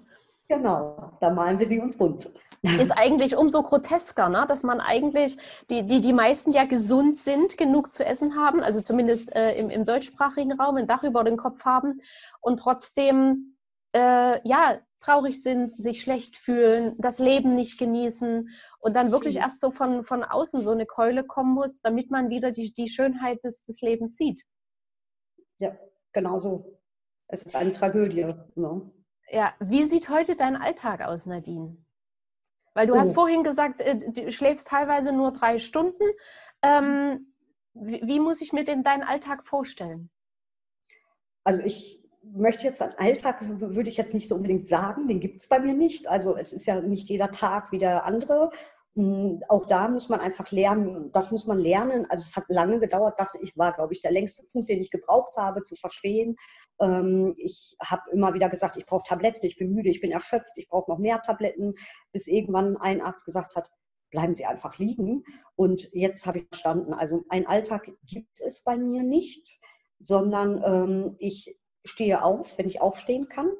Genau, 0.48 1.10
da 1.20 1.30
malen 1.30 1.58
wir 1.58 1.66
sie 1.66 1.80
uns 1.80 1.96
bunt. 1.96 2.30
Ist 2.62 2.90
eigentlich 2.90 3.36
umso 3.36 3.62
grotesker, 3.62 4.28
ne? 4.28 4.44
dass 4.48 4.62
man 4.62 4.80
eigentlich, 4.80 5.38
die, 5.70 5.86
die, 5.86 6.00
die 6.00 6.12
meisten 6.12 6.50
ja 6.50 6.64
gesund 6.64 7.16
sind, 7.16 7.56
genug 7.56 7.92
zu 7.92 8.04
essen 8.04 8.36
haben, 8.36 8.62
also 8.62 8.80
zumindest 8.80 9.34
äh, 9.34 9.54
im, 9.54 9.70
im 9.70 9.84
deutschsprachigen 9.84 10.52
Raum 10.52 10.76
ein 10.76 10.86
Dach 10.86 11.04
über 11.04 11.24
den 11.24 11.36
Kopf 11.36 11.64
haben 11.64 12.00
und 12.40 12.58
trotzdem 12.58 13.56
äh, 13.94 14.40
ja, 14.46 14.78
traurig 15.00 15.42
sind, 15.42 15.70
sich 15.70 16.02
schlecht 16.02 16.36
fühlen, 16.36 16.96
das 16.98 17.18
Leben 17.18 17.54
nicht 17.54 17.78
genießen 17.78 18.48
und 18.80 18.96
dann 18.96 19.12
wirklich 19.12 19.36
erst 19.36 19.60
so 19.60 19.70
von, 19.70 20.02
von 20.02 20.24
außen 20.24 20.60
so 20.60 20.70
eine 20.70 20.86
Keule 20.86 21.24
kommen 21.24 21.54
muss, 21.54 21.80
damit 21.80 22.10
man 22.10 22.30
wieder 22.30 22.50
die, 22.52 22.74
die 22.74 22.88
Schönheit 22.88 23.42
des, 23.44 23.62
des 23.64 23.80
Lebens 23.80 24.16
sieht. 24.16 24.42
Ja, 25.58 25.76
genau 26.16 26.38
so. 26.38 26.80
Es 27.28 27.44
ist 27.44 27.54
eine 27.54 27.72
Tragödie. 27.72 28.26
Ne? 28.54 28.90
Ja, 29.30 29.54
wie 29.60 29.84
sieht 29.84 30.08
heute 30.08 30.34
dein 30.34 30.56
Alltag 30.56 31.02
aus, 31.02 31.26
Nadine? 31.26 31.76
Weil 32.74 32.86
du 32.86 32.94
oh. 32.94 32.98
hast 32.98 33.14
vorhin 33.14 33.44
gesagt, 33.44 33.80
äh, 33.80 33.98
du 33.98 34.32
schläfst 34.32 34.68
teilweise 34.68 35.12
nur 35.12 35.32
drei 35.32 35.58
Stunden. 35.58 36.04
Ähm, 36.62 37.32
wie, 37.74 38.00
wie, 38.04 38.20
muss 38.20 38.40
ich 38.40 38.52
mir 38.52 38.64
denn 38.64 38.82
deinen 38.82 39.02
Alltag 39.02 39.44
vorstellen? 39.44 40.10
Also 41.44 41.60
ich 41.62 42.02
möchte 42.22 42.64
jetzt 42.64 42.82
einen 42.82 42.94
Alltag, 42.94 43.40
würde 43.60 43.90
ich 43.90 43.96
jetzt 43.96 44.14
nicht 44.14 44.28
so 44.28 44.34
unbedingt 44.34 44.66
sagen, 44.66 45.06
den 45.06 45.20
gibt 45.20 45.40
es 45.40 45.48
bei 45.48 45.58
mir 45.58 45.74
nicht. 45.74 46.08
Also 46.08 46.36
es 46.36 46.52
ist 46.52 46.66
ja 46.66 46.80
nicht 46.80 47.08
jeder 47.08 47.30
Tag 47.30 47.72
wie 47.72 47.78
der 47.78 48.04
andere. 48.04 48.50
Hm, 48.96 49.42
auch 49.50 49.66
da 49.66 49.88
muss 49.88 50.08
man 50.08 50.20
einfach 50.20 50.50
lernen, 50.50 51.12
das 51.12 51.30
muss 51.30 51.46
man 51.46 51.58
lernen. 51.58 52.06
Also 52.08 52.24
es 52.26 52.34
hat 52.34 52.46
lange 52.48 52.80
gedauert, 52.80 53.20
ich 53.42 53.58
war, 53.58 53.74
glaube 53.74 53.92
ich, 53.92 54.00
der 54.00 54.10
längste 54.10 54.46
Punkt, 54.46 54.70
den 54.70 54.80
ich 54.80 54.90
gebraucht 54.90 55.36
habe, 55.36 55.62
zu 55.62 55.76
verstehen. 55.76 56.36
Ähm, 56.80 57.34
ich 57.36 57.76
habe 57.84 58.02
immer 58.10 58.32
wieder 58.32 58.48
gesagt, 58.48 58.78
ich 58.78 58.86
brauche 58.86 59.06
Tabletten, 59.06 59.44
ich 59.44 59.58
bin 59.58 59.74
müde, 59.74 59.90
ich 59.90 60.00
bin 60.00 60.12
erschöpft, 60.12 60.52
ich 60.56 60.68
brauche 60.68 60.90
noch 60.90 60.98
mehr 60.98 61.20
Tabletten, 61.20 61.74
bis 62.12 62.26
irgendwann 62.26 62.78
ein 62.78 63.02
Arzt 63.02 63.26
gesagt 63.26 63.54
hat, 63.54 63.70
bleiben 64.10 64.34
Sie 64.34 64.46
einfach 64.46 64.78
liegen. 64.78 65.24
Und 65.56 65.90
jetzt 65.92 66.24
habe 66.24 66.38
ich 66.38 66.46
verstanden, 66.46 66.94
also 66.94 67.24
ein 67.28 67.46
Alltag 67.46 67.90
gibt 68.06 68.40
es 68.40 68.64
bei 68.64 68.78
mir 68.78 69.02
nicht, 69.02 69.60
sondern 70.00 70.62
ähm, 70.64 71.16
ich 71.18 71.58
stehe 71.84 72.24
auf, 72.24 72.56
wenn 72.56 72.66
ich 72.66 72.80
aufstehen 72.80 73.28
kann. 73.28 73.50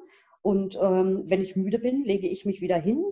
Und 0.41 0.79
ähm, 0.81 1.25
wenn 1.27 1.41
ich 1.43 1.55
müde 1.55 1.77
bin, 1.77 2.05
lege 2.05 2.27
ich 2.27 2.45
mich 2.45 2.61
wieder 2.61 2.77
hin 2.77 3.03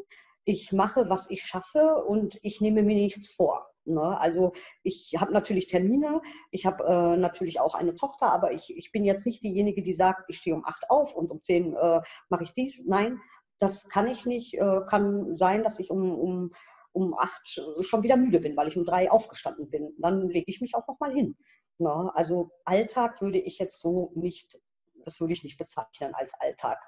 ich 0.46 0.72
mache, 0.72 1.10
was 1.10 1.30
ich 1.30 1.44
schaffe 1.44 2.04
und 2.08 2.40
ich 2.44 2.62
nehme 2.62 2.84
mir 2.84 2.96
nichts 2.96 3.32
vor. 3.32 3.68
Ne? 3.86 4.20
Also 4.20 4.54
ich 4.84 5.16
habe 5.20 5.34
natürlich 5.34 5.68
Termine, 5.68 6.22
ich 6.52 6.66
habe 6.66 6.84
äh, 6.86 7.18
natürlich 7.18 7.60
auch 7.60 7.76
eine 7.76 7.96
Tochter, 7.96 8.32
aber 8.32 8.52
ich, 8.54 8.76
ich 8.76 8.92
bin 8.92 9.06
jetzt 9.06 9.26
nicht 9.26 9.44
diejenige, 9.44 9.82
die 9.82 9.94
sagt, 9.94 10.26
ich 10.28 10.38
stehe 10.38 10.56
um 10.56 10.66
acht 10.66 10.90
auf 10.90 11.16
und 11.16 11.32
um 11.32 11.42
zehn 11.42 11.76
äh, 11.76 12.02
mache 12.30 12.44
ich 12.44 12.54
dies. 12.54 12.86
Nein, 12.88 13.20
das 13.60 13.88
kann 13.90 14.08
ich 14.08 14.26
nicht. 14.26 14.56
Äh, 14.56 14.82
kann 14.88 15.36
sein, 15.36 15.64
dass 15.64 15.80
ich 15.80 15.92
um, 15.92 16.12
um, 16.18 16.52
um 16.94 17.14
acht 17.14 17.62
schon 17.82 18.04
wieder 18.04 18.18
müde 18.18 18.40
bin, 18.40 18.58
weil 18.58 18.68
ich 18.68 18.78
um 18.78 18.86
drei 18.86 19.12
aufgestanden 19.12 19.70
bin. 19.70 19.94
Dann 20.00 20.30
lege 20.30 20.46
ich 20.48 20.62
mich 20.62 20.76
auch 20.76 20.88
noch 20.88 21.00
mal 21.00 21.14
hin. 21.14 21.38
Ne? 21.78 22.12
Also 22.16 22.52
Alltag 22.66 23.22
würde 23.22 23.40
ich 23.40 23.60
jetzt 23.60 23.80
so 23.80 24.12
nicht, 24.16 24.60
das 25.04 25.20
würde 25.20 25.34
ich 25.34 25.44
nicht 25.44 25.58
bezeichnen 25.58 26.14
als 26.16 26.34
Alltag. 26.40 26.80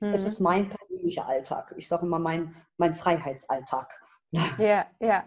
Mhm. 0.00 0.12
Es 0.12 0.24
ist 0.24 0.40
mein 0.40 0.68
persönlicher 0.68 1.26
Alltag. 1.26 1.74
Ich 1.76 1.88
sage 1.88 2.06
immer 2.06 2.18
mein, 2.18 2.54
mein 2.76 2.94
Freiheitsalltag. 2.94 3.88
Ja, 4.58 4.84
ja. 5.00 5.24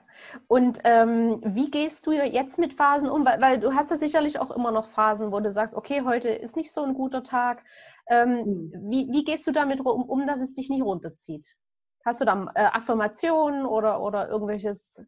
Und 0.48 0.80
ähm, 0.84 1.42
wie 1.44 1.72
gehst 1.72 2.06
du 2.06 2.12
jetzt 2.12 2.60
mit 2.60 2.74
Phasen 2.74 3.10
um? 3.10 3.26
Weil, 3.26 3.42
weil, 3.42 3.60
du 3.60 3.74
hast 3.74 3.90
ja 3.90 3.98
sicherlich 3.98 4.38
auch 4.38 4.52
immer 4.52 4.72
noch 4.72 4.86
Phasen, 4.86 5.32
wo 5.32 5.40
du 5.40 5.52
sagst, 5.52 5.74
okay, 5.74 6.04
heute 6.06 6.30
ist 6.30 6.56
nicht 6.56 6.72
so 6.72 6.84
ein 6.84 6.94
guter 6.94 7.24
Tag. 7.24 7.64
Ähm, 8.08 8.44
mhm. 8.44 8.72
wie, 8.92 9.08
wie, 9.12 9.24
gehst 9.24 9.48
du 9.48 9.52
damit 9.52 9.80
um, 9.80 10.04
um, 10.04 10.28
dass 10.28 10.40
es 10.40 10.54
dich 10.54 10.70
nicht 10.70 10.84
runterzieht? 10.84 11.58
Hast 12.06 12.22
du 12.22 12.26
da 12.26 12.52
äh, 12.54 12.66
Affirmationen 12.66 13.66
oder, 13.66 14.02
oder 14.02 14.30
irgendwelches 14.30 15.04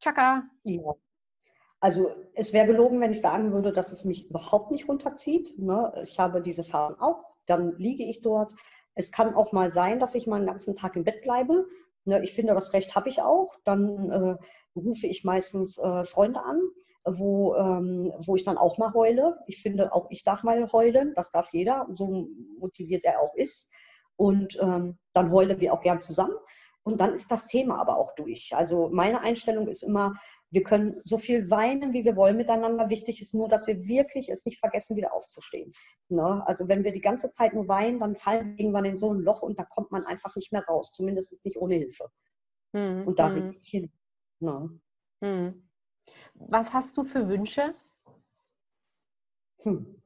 Chaka? 0.00 0.42
Ja. 0.64 0.94
Also 1.80 2.10
es 2.34 2.52
wäre 2.52 2.66
gelogen, 2.66 3.00
wenn 3.00 3.12
ich 3.12 3.20
sagen 3.20 3.52
würde, 3.52 3.72
dass 3.72 3.92
es 3.92 4.04
mich 4.04 4.28
überhaupt 4.28 4.70
nicht 4.70 4.88
runterzieht. 4.88 5.58
Ne? 5.58 5.92
Ich 6.02 6.18
habe 6.18 6.42
diese 6.42 6.64
Phasen 6.64 7.00
auch 7.00 7.29
dann 7.50 7.76
liege 7.76 8.04
ich 8.04 8.22
dort. 8.22 8.54
Es 8.94 9.12
kann 9.12 9.34
auch 9.34 9.52
mal 9.52 9.72
sein, 9.72 9.98
dass 9.98 10.14
ich 10.14 10.26
mal 10.26 10.36
einen 10.36 10.46
ganzen 10.46 10.74
Tag 10.74 10.96
im 10.96 11.04
Bett 11.04 11.22
bleibe. 11.22 11.66
Ne, 12.04 12.22
ich 12.24 12.32
finde, 12.32 12.54
das 12.54 12.72
Recht 12.72 12.94
habe 12.94 13.08
ich 13.08 13.20
auch. 13.20 13.56
Dann 13.64 14.10
äh, 14.10 14.36
rufe 14.74 15.06
ich 15.06 15.24
meistens 15.24 15.78
äh, 15.78 16.04
Freunde 16.04 16.42
an, 16.42 16.60
wo, 17.04 17.54
ähm, 17.56 18.12
wo 18.24 18.36
ich 18.36 18.44
dann 18.44 18.56
auch 18.56 18.78
mal 18.78 18.94
heule. 18.94 19.38
Ich 19.46 19.62
finde, 19.62 19.92
auch 19.92 20.06
ich 20.10 20.24
darf 20.24 20.42
mal 20.42 20.72
heulen. 20.72 21.12
Das 21.14 21.30
darf 21.30 21.52
jeder, 21.52 21.86
so 21.92 22.28
motiviert 22.58 23.04
er 23.04 23.20
auch 23.20 23.34
ist. 23.34 23.70
Und 24.16 24.58
ähm, 24.60 24.98
dann 25.12 25.30
heulen 25.30 25.60
wir 25.60 25.72
auch 25.72 25.82
gern 25.82 26.00
zusammen. 26.00 26.34
Und 26.82 27.00
dann 27.00 27.12
ist 27.12 27.30
das 27.30 27.46
Thema 27.46 27.78
aber 27.78 27.98
auch 27.98 28.14
durch. 28.14 28.52
Also 28.54 28.88
meine 28.88 29.20
Einstellung 29.20 29.68
ist 29.68 29.82
immer, 29.82 30.14
wir 30.50 30.62
können 30.62 31.00
so 31.04 31.18
viel 31.18 31.50
weinen, 31.50 31.92
wie 31.92 32.04
wir 32.04 32.16
wollen 32.16 32.36
miteinander. 32.36 32.88
Wichtig 32.88 33.20
ist 33.20 33.34
nur, 33.34 33.48
dass 33.48 33.66
wir 33.66 33.86
wirklich 33.86 34.30
es 34.30 34.46
nicht 34.46 34.58
vergessen, 34.58 34.96
wieder 34.96 35.12
aufzustehen. 35.12 35.70
Ne? 36.08 36.42
Also 36.46 36.68
wenn 36.68 36.82
wir 36.82 36.92
die 36.92 37.02
ganze 37.02 37.30
Zeit 37.30 37.52
nur 37.52 37.68
weinen, 37.68 38.00
dann 38.00 38.16
fallen 38.16 38.56
wir 38.56 38.60
irgendwann 38.60 38.86
in 38.86 38.96
so 38.96 39.12
ein 39.12 39.20
Loch 39.20 39.42
und 39.42 39.58
da 39.58 39.64
kommt 39.64 39.92
man 39.92 40.06
einfach 40.06 40.34
nicht 40.36 40.52
mehr 40.52 40.64
raus. 40.64 40.90
Zumindest 40.92 41.44
nicht 41.44 41.58
ohne 41.58 41.74
Hilfe. 41.74 42.10
Mhm. 42.72 43.06
Und 43.06 43.18
da 43.18 43.34
will 43.34 43.42
hm. 43.42 43.56
ich 43.60 43.68
hin. 43.68 43.92
Ne? 44.40 44.80
Mhm. 45.20 45.68
Was 46.34 46.72
hast 46.72 46.96
du 46.96 47.04
für 47.04 47.28
Wünsche? 47.28 47.62
Hm. 49.62 50.02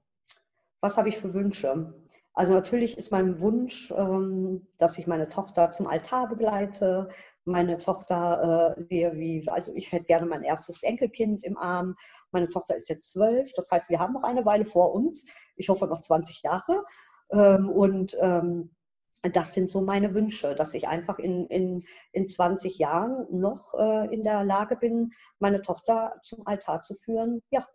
Was 0.80 0.98
habe 0.98 1.08
ich 1.08 1.16
für 1.16 1.32
Wünsche? 1.32 1.94
Also 2.36 2.52
natürlich 2.52 2.98
ist 2.98 3.12
mein 3.12 3.40
Wunsch, 3.40 3.92
ähm, 3.96 4.66
dass 4.76 4.98
ich 4.98 5.06
meine 5.06 5.28
Tochter 5.28 5.70
zum 5.70 5.86
Altar 5.86 6.28
begleite, 6.28 7.08
meine 7.44 7.78
Tochter 7.78 8.74
äh, 8.76 8.80
sehe, 8.80 9.14
wie, 9.14 9.48
also 9.48 9.72
ich 9.76 9.92
hätte 9.92 10.06
gerne 10.06 10.26
mein 10.26 10.42
erstes 10.42 10.82
Enkelkind 10.82 11.44
im 11.44 11.56
Arm. 11.56 11.94
Meine 12.32 12.50
Tochter 12.50 12.74
ist 12.74 12.88
jetzt 12.88 13.10
zwölf, 13.10 13.52
das 13.54 13.70
heißt, 13.70 13.88
wir 13.88 14.00
haben 14.00 14.12
noch 14.12 14.24
eine 14.24 14.44
Weile 14.44 14.64
vor 14.64 14.92
uns. 14.94 15.28
Ich 15.54 15.68
hoffe 15.68 15.86
noch 15.86 16.00
20 16.00 16.42
Jahre. 16.42 16.84
Ähm, 17.30 17.70
und 17.70 18.16
ähm, 18.20 18.74
das 19.22 19.54
sind 19.54 19.70
so 19.70 19.80
meine 19.80 20.12
Wünsche, 20.12 20.56
dass 20.56 20.74
ich 20.74 20.88
einfach 20.88 21.20
in, 21.20 21.46
in, 21.46 21.84
in 22.12 22.26
20 22.26 22.78
Jahren 22.78 23.26
noch 23.30 23.74
äh, 23.74 24.12
in 24.12 24.24
der 24.24 24.44
Lage 24.44 24.76
bin, 24.76 25.12
meine 25.38 25.62
Tochter 25.62 26.16
zum 26.20 26.46
Altar 26.46 26.82
zu 26.82 26.94
führen, 26.94 27.42
ja, 27.50 27.66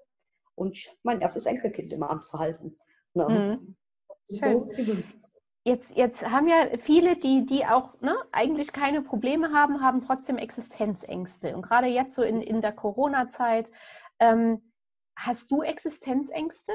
und 0.56 0.78
mein 1.04 1.22
erstes 1.22 1.46
Enkelkind 1.46 1.94
im 1.94 2.04
Arm 2.04 2.26
zu 2.26 2.38
halten. 2.38 2.76
Ne? 3.14 3.30
Mhm. 3.30 3.76
So, 4.30 4.70
jetzt, 5.66 5.98
jetzt 5.98 6.30
haben 6.30 6.48
ja 6.48 6.78
viele, 6.78 7.18
die, 7.18 7.46
die 7.46 7.66
auch 7.66 8.00
ne, 8.02 8.16
eigentlich 8.32 8.72
keine 8.72 9.02
Probleme 9.02 9.52
haben, 9.52 9.82
haben 9.82 10.02
trotzdem 10.02 10.38
Existenzängste. 10.38 11.56
Und 11.56 11.64
gerade 11.64 11.88
jetzt 11.88 12.14
so 12.14 12.22
in, 12.22 12.42
in 12.42 12.62
der 12.62 12.74
Corona-Zeit, 12.74 13.72
ähm, 14.20 14.62
hast 15.16 15.52
du 15.52 15.64
Existenzängste? 15.64 16.74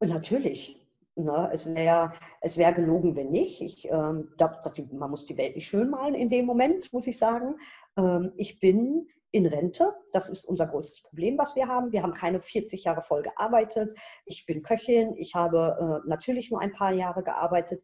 Natürlich. 0.00 0.82
Ne, 1.14 1.48
es 1.52 1.74
wäre 1.74 2.12
es 2.42 2.58
wär 2.58 2.72
gelogen, 2.72 3.16
wenn 3.16 3.30
nicht. 3.30 3.62
Ich 3.62 3.88
ähm, 3.88 4.32
glaube, 4.36 4.58
man 4.92 5.10
muss 5.10 5.24
die 5.24 5.38
Welt 5.38 5.54
nicht 5.54 5.66
schön 5.66 5.88
malen 5.88 6.14
in 6.14 6.28
dem 6.28 6.44
Moment, 6.44 6.92
muss 6.92 7.06
ich 7.06 7.16
sagen. 7.16 7.54
Ähm, 7.96 8.32
ich 8.36 8.60
bin 8.60 9.08
in 9.36 9.46
Rente. 9.46 9.94
Das 10.12 10.28
ist 10.30 10.44
unser 10.44 10.66
größtes 10.66 11.02
Problem, 11.02 11.36
was 11.36 11.56
wir 11.56 11.68
haben. 11.68 11.92
Wir 11.92 12.02
haben 12.02 12.12
keine 12.12 12.40
40 12.40 12.84
Jahre 12.84 13.02
voll 13.02 13.22
gearbeitet. 13.22 13.92
Ich 14.24 14.46
bin 14.46 14.62
Köchin. 14.62 15.14
Ich 15.16 15.34
habe 15.34 16.02
äh, 16.04 16.08
natürlich 16.08 16.50
nur 16.50 16.60
ein 16.60 16.72
paar 16.72 16.92
Jahre 16.92 17.22
gearbeitet. 17.22 17.82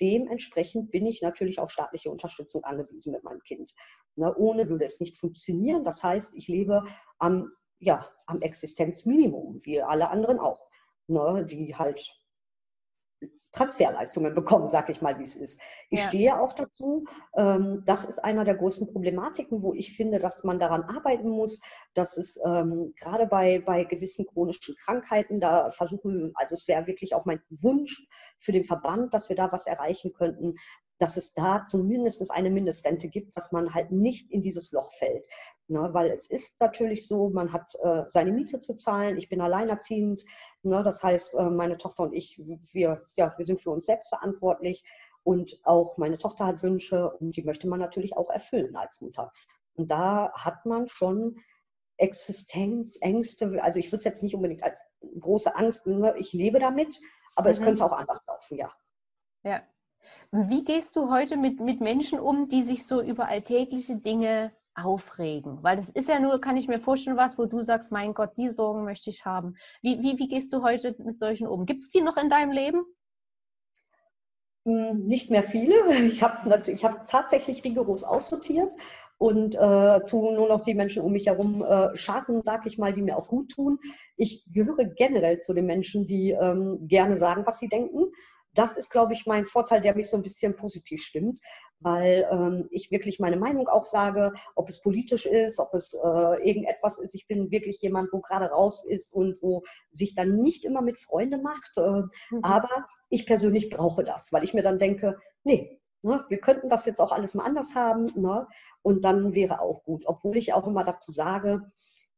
Dementsprechend 0.00 0.90
bin 0.90 1.06
ich 1.06 1.22
natürlich 1.22 1.58
auf 1.58 1.70
staatliche 1.70 2.10
Unterstützung 2.10 2.64
angewiesen 2.64 3.12
mit 3.12 3.24
meinem 3.24 3.40
Kind. 3.40 3.74
Ne, 4.16 4.34
ohne 4.36 4.68
würde 4.68 4.84
es 4.84 5.00
nicht 5.00 5.16
funktionieren. 5.16 5.84
Das 5.84 6.04
heißt, 6.04 6.36
ich 6.36 6.48
lebe 6.48 6.84
am, 7.18 7.50
ja, 7.78 8.06
am 8.26 8.40
Existenzminimum, 8.40 9.64
wie 9.64 9.80
alle 9.82 10.10
anderen 10.10 10.38
auch, 10.38 10.68
ne, 11.06 11.46
die 11.46 11.74
halt 11.74 12.23
Transferleistungen 13.52 14.34
bekommen, 14.34 14.68
sage 14.68 14.92
ich 14.92 15.00
mal, 15.00 15.18
wie 15.18 15.22
es 15.22 15.36
ist. 15.36 15.60
Ich 15.90 16.00
ja. 16.00 16.08
stehe 16.08 16.40
auch 16.40 16.52
dazu. 16.52 17.04
Ähm, 17.36 17.82
das 17.86 18.04
ist 18.04 18.18
einer 18.18 18.44
der 18.44 18.56
großen 18.56 18.92
Problematiken, 18.92 19.62
wo 19.62 19.74
ich 19.74 19.96
finde, 19.96 20.18
dass 20.18 20.44
man 20.44 20.58
daran 20.58 20.82
arbeiten 20.82 21.28
muss, 21.28 21.60
dass 21.94 22.16
es 22.16 22.38
ähm, 22.44 22.94
gerade 22.98 23.26
bei, 23.26 23.60
bei 23.60 23.84
gewissen 23.84 24.26
chronischen 24.26 24.74
Krankheiten, 24.84 25.40
da 25.40 25.70
versuchen, 25.70 26.32
also 26.34 26.54
es 26.54 26.66
wäre 26.68 26.86
wirklich 26.86 27.14
auch 27.14 27.26
mein 27.26 27.40
Wunsch 27.50 28.06
für 28.40 28.52
den 28.52 28.64
Verband, 28.64 29.14
dass 29.14 29.28
wir 29.28 29.36
da 29.36 29.52
was 29.52 29.66
erreichen 29.66 30.12
könnten, 30.12 30.56
dass 31.04 31.18
es 31.18 31.34
da 31.34 31.66
zumindest 31.66 32.30
eine 32.30 32.48
Mindestrente 32.48 33.08
gibt, 33.08 33.36
dass 33.36 33.52
man 33.52 33.74
halt 33.74 33.90
nicht 33.90 34.30
in 34.30 34.40
dieses 34.40 34.72
Loch 34.72 34.90
fällt. 34.94 35.28
Ne, 35.68 35.90
weil 35.92 36.10
es 36.10 36.24
ist 36.30 36.58
natürlich 36.62 37.06
so, 37.06 37.28
man 37.28 37.52
hat 37.52 37.74
äh, 37.82 38.04
seine 38.08 38.32
Miete 38.32 38.62
zu 38.62 38.74
zahlen, 38.74 39.18
ich 39.18 39.28
bin 39.28 39.42
alleinerziehend, 39.42 40.24
ne, 40.62 40.82
das 40.82 41.02
heißt, 41.02 41.34
äh, 41.34 41.50
meine 41.50 41.76
Tochter 41.76 42.04
und 42.04 42.14
ich, 42.14 42.40
wir, 42.72 43.02
ja, 43.16 43.30
wir 43.36 43.44
sind 43.44 43.60
für 43.60 43.70
uns 43.70 43.84
selbst 43.84 44.08
verantwortlich 44.08 44.82
und 45.24 45.60
auch 45.64 45.98
meine 45.98 46.16
Tochter 46.16 46.46
hat 46.46 46.62
Wünsche 46.62 47.10
und 47.10 47.36
die 47.36 47.42
möchte 47.42 47.68
man 47.68 47.80
natürlich 47.80 48.16
auch 48.16 48.30
erfüllen 48.30 48.74
als 48.74 49.02
Mutter. 49.02 49.30
Und 49.74 49.90
da 49.90 50.32
hat 50.32 50.64
man 50.64 50.88
schon 50.88 51.36
Existenzängste, 51.98 53.62
also 53.62 53.78
ich 53.78 53.88
würde 53.88 53.98
es 53.98 54.04
jetzt 54.04 54.22
nicht 54.22 54.36
unbedingt 54.36 54.64
als 54.64 54.82
große 55.20 55.54
Angst, 55.54 55.86
ne, 55.86 56.14
ich 56.16 56.32
lebe 56.32 56.60
damit, 56.60 56.98
aber 57.36 57.48
mhm. 57.48 57.50
es 57.50 57.60
könnte 57.60 57.84
auch 57.84 57.92
anders 57.92 58.24
laufen, 58.26 58.56
ja. 58.56 58.72
Ja, 59.42 59.62
wie 60.30 60.64
gehst 60.64 60.96
du 60.96 61.10
heute 61.10 61.36
mit, 61.36 61.60
mit 61.60 61.80
Menschen 61.80 62.20
um, 62.20 62.48
die 62.48 62.62
sich 62.62 62.86
so 62.86 63.02
über 63.02 63.28
alltägliche 63.28 63.96
Dinge 63.96 64.52
aufregen? 64.74 65.62
Weil 65.62 65.76
das 65.76 65.88
ist 65.88 66.08
ja 66.08 66.18
nur, 66.20 66.40
kann 66.40 66.56
ich 66.56 66.68
mir 66.68 66.80
vorstellen, 66.80 67.16
was, 67.16 67.38
wo 67.38 67.46
du 67.46 67.62
sagst, 67.62 67.92
mein 67.92 68.14
Gott, 68.14 68.36
die 68.36 68.50
Sorgen 68.50 68.84
möchte 68.84 69.10
ich 69.10 69.24
haben. 69.24 69.56
Wie, 69.82 70.02
wie, 70.02 70.18
wie 70.18 70.28
gehst 70.28 70.52
du 70.52 70.62
heute 70.62 70.94
mit 70.98 71.18
solchen 71.18 71.46
um? 71.46 71.66
Gibt 71.66 71.82
es 71.82 71.88
die 71.88 72.00
noch 72.00 72.16
in 72.16 72.28
deinem 72.28 72.52
Leben? 72.52 72.82
Hm, 74.66 75.06
nicht 75.06 75.30
mehr 75.30 75.42
viele. 75.42 75.74
Ich 76.06 76.22
habe 76.22 76.62
ich 76.66 76.84
hab 76.84 77.06
tatsächlich 77.06 77.64
rigoros 77.64 78.02
aussortiert 78.02 78.72
und 79.18 79.54
äh, 79.54 80.00
tue 80.06 80.34
nur 80.34 80.48
noch 80.48 80.64
die 80.64 80.74
Menschen 80.74 81.02
um 81.02 81.12
mich 81.12 81.26
herum 81.26 81.62
äh, 81.62 81.94
schaden, 81.96 82.42
sag 82.42 82.66
ich 82.66 82.78
mal, 82.78 82.92
die 82.92 83.02
mir 83.02 83.16
auch 83.16 83.28
gut 83.28 83.50
tun. 83.50 83.78
Ich 84.16 84.44
gehöre 84.52 84.84
generell 84.84 85.38
zu 85.38 85.54
den 85.54 85.66
Menschen, 85.66 86.06
die 86.06 86.30
ähm, 86.30 86.78
gerne 86.88 87.16
sagen, 87.16 87.46
was 87.46 87.58
sie 87.58 87.68
denken 87.68 88.10
das 88.54 88.76
ist, 88.76 88.90
glaube 88.90 89.12
ich, 89.12 89.26
mein 89.26 89.44
Vorteil, 89.44 89.80
der 89.80 89.94
mich 89.94 90.08
so 90.08 90.16
ein 90.16 90.22
bisschen 90.22 90.56
positiv 90.56 91.02
stimmt, 91.02 91.40
weil 91.80 92.26
ähm, 92.30 92.68
ich 92.70 92.90
wirklich 92.90 93.20
meine 93.20 93.36
Meinung 93.36 93.68
auch 93.68 93.84
sage, 93.84 94.32
ob 94.54 94.68
es 94.68 94.80
politisch 94.80 95.26
ist, 95.26 95.58
ob 95.58 95.74
es 95.74 95.92
äh, 95.94 96.48
irgendetwas 96.48 96.98
ist. 96.98 97.14
Ich 97.14 97.26
bin 97.26 97.50
wirklich 97.50 97.80
jemand, 97.82 98.12
wo 98.12 98.20
gerade 98.20 98.46
raus 98.46 98.84
ist 98.84 99.12
und 99.12 99.42
wo 99.42 99.62
sich 99.90 100.14
dann 100.14 100.38
nicht 100.38 100.64
immer 100.64 100.82
mit 100.82 100.98
Freunden 100.98 101.42
macht. 101.42 101.76
Äh, 101.76 102.02
mhm. 102.30 102.42
Aber 102.42 102.86
ich 103.10 103.26
persönlich 103.26 103.70
brauche 103.70 104.04
das, 104.04 104.32
weil 104.32 104.44
ich 104.44 104.54
mir 104.54 104.62
dann 104.62 104.78
denke, 104.78 105.18
nee, 105.42 105.78
ne, 106.02 106.24
wir 106.28 106.38
könnten 106.38 106.68
das 106.68 106.86
jetzt 106.86 107.00
auch 107.00 107.12
alles 107.12 107.34
mal 107.34 107.44
anders 107.44 107.74
haben 107.74 108.06
ne, 108.14 108.46
und 108.82 109.04
dann 109.04 109.34
wäre 109.34 109.60
auch 109.60 109.84
gut. 109.84 110.04
Obwohl 110.06 110.36
ich 110.36 110.52
auch 110.52 110.66
immer 110.66 110.84
dazu 110.84 111.12
sage, 111.12 111.72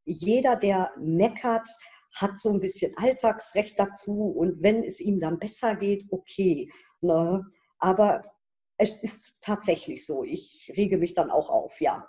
jeder, 0.04 0.56
der 0.56 0.92
meckert, 0.98 1.68
hat 2.14 2.38
so 2.38 2.50
ein 2.50 2.60
bisschen 2.60 2.92
Alltagsrecht 2.96 3.78
dazu 3.78 4.30
und 4.30 4.62
wenn 4.62 4.82
es 4.82 5.00
ihm 5.00 5.20
dann 5.20 5.38
besser 5.38 5.76
geht, 5.76 6.06
okay. 6.10 6.70
Ne? 7.00 7.44
Aber 7.78 8.22
es 8.78 9.02
ist 9.02 9.42
tatsächlich 9.42 10.06
so. 10.06 10.24
Ich 10.24 10.72
rege 10.76 10.98
mich 10.98 11.14
dann 11.14 11.30
auch 11.30 11.48
auf, 11.48 11.80
ja. 11.80 12.06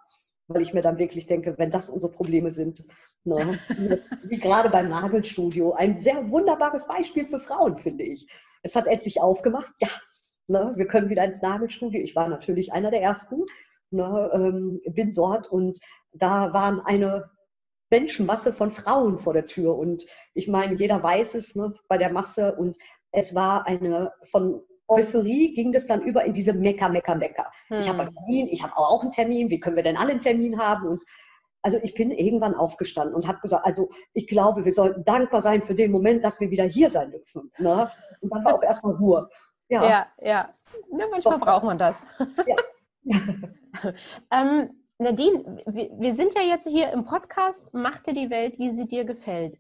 Weil 0.50 0.62
ich 0.62 0.74
mir 0.74 0.82
dann 0.82 0.98
wirklich 0.98 1.28
denke, 1.28 1.58
wenn 1.58 1.72
das 1.72 1.90
unsere 1.90 2.12
Probleme 2.12 2.52
sind, 2.52 2.86
ne? 3.26 3.60
wie 4.24 4.38
gerade 4.38 4.70
beim 4.70 4.90
Nagelstudio, 4.90 5.74
ein 5.74 6.00
sehr 6.00 6.32
wunderbares 6.32 6.88
Beispiel 6.88 7.26
für 7.26 7.40
Frauen, 7.40 7.76
finde 7.76 8.06
ich. 8.06 8.28
Es 8.64 8.76
hat 8.76 8.88
endlich 8.88 9.22
aufgemacht, 9.22 9.74
ja, 9.80 9.90
ne? 10.48 10.74
wir 10.78 10.88
können 10.88 11.10
wieder 11.10 11.26
ins 11.26 11.42
Nagelstudio. 11.42 12.02
Ich 12.02 12.16
war 12.16 12.30
natürlich 12.30 12.72
einer 12.72 12.92
der 12.92 13.02
Ersten, 13.02 13.44
ne? 13.92 14.32
ähm, 14.34 14.80
bin 14.94 15.14
dort 15.14 15.52
und 15.52 15.80
da 16.14 16.54
waren 16.54 16.80
eine 16.80 17.30
Menschenmasse 17.90 18.54
von 18.54 18.70
Frauen 18.70 19.18
vor 19.18 19.34
der 19.34 19.46
Tür. 19.46 19.78
Und 19.78 20.06
ich 20.34 20.48
meine, 20.48 20.76
jeder 20.76 21.02
weiß 21.02 21.36
es 21.36 21.56
ne, 21.56 21.74
bei 21.88 21.98
der 21.98 22.12
Masse. 22.12 22.56
Und 22.56 22.78
es 23.12 23.36
war 23.36 23.66
eine 23.66 24.12
von 24.32 24.62
Euphorie 24.90 25.54
ging 25.54 25.74
das 25.74 25.86
dann 25.86 26.02
über 26.02 26.24
in 26.24 26.34
diese 26.34 26.54
Mecker, 26.54 26.90
Mecker, 26.90 27.16
Mecker. 27.16 27.52
Hm. 27.68 27.80
Ich 27.80 27.90
habe 27.90 28.00
einen 28.00 28.14
Termin, 28.14 28.48
ich 28.48 28.64
habe 28.64 28.78
auch 28.78 29.04
einen 29.04 29.12
Termin, 29.12 29.50
wie 29.50 29.60
können 29.60 29.76
wir 29.76 29.84
denn 29.84 29.98
alle 29.98 30.12
einen 30.12 30.22
Termin 30.22 30.58
haben? 30.60 30.88
Und 30.88 31.04
also 31.62 31.78
ich 31.84 31.94
bin 31.94 32.12
irgendwann 32.12 32.56
aufgestanden 32.56 33.14
und 33.14 33.28
habe 33.28 33.40
gesagt, 33.40 33.66
also 33.66 33.90
ich 34.14 34.28
glaube, 34.28 34.64
wir 34.64 34.72
sollten 34.72 35.04
dankbar 35.04 35.42
sein 35.42 35.62
für 35.62 35.76
den 35.76 35.92
Moment, 35.92 36.24
dass 36.24 36.40
wir 36.40 36.50
wieder 36.52 36.64
hier 36.64 36.90
sein 36.90 37.12
dürfen. 37.12 37.52
Ne? 37.58 37.92
Und 38.22 38.34
dann 38.34 38.46
war 38.46 38.56
auch 38.56 38.64
erstmal 38.64 38.96
Ruhe. 38.96 39.30
Ja, 39.68 39.84
ja. 39.84 40.08
ja. 40.20 40.44
ja 40.98 41.08
manchmal 41.12 41.40
Doch. 41.40 41.46
braucht 41.46 41.64
man 41.66 41.78
das. 41.78 42.06
Ja. 42.46 42.56
ähm, 44.32 44.70
Nadine, 45.00 45.62
wir 45.68 46.14
sind 46.14 46.34
ja 46.34 46.42
jetzt 46.42 46.68
hier 46.68 46.92
im 46.92 47.06
Podcast, 47.06 47.72
mach 47.74 48.02
dir 48.02 48.16
die 48.16 48.32
Welt, 48.32 48.58
wie 48.58 48.72
sie 48.72 48.88
dir 48.88 49.06
gefällt. 49.06 49.60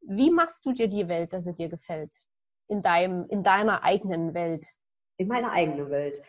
Wie 0.00 0.30
machst 0.30 0.64
du 0.64 0.72
dir 0.72 0.88
die 0.88 1.06
Welt, 1.06 1.34
dass 1.34 1.44
sie 1.44 1.54
dir 1.54 1.68
gefällt? 1.68 2.24
In, 2.66 2.82
deinem, 2.82 3.26
in 3.28 3.42
deiner 3.42 3.82
eigenen 3.84 4.32
Welt? 4.32 4.66
In 5.18 5.28
meiner 5.28 5.52
eigenen 5.52 5.90
Welt. 5.90 6.22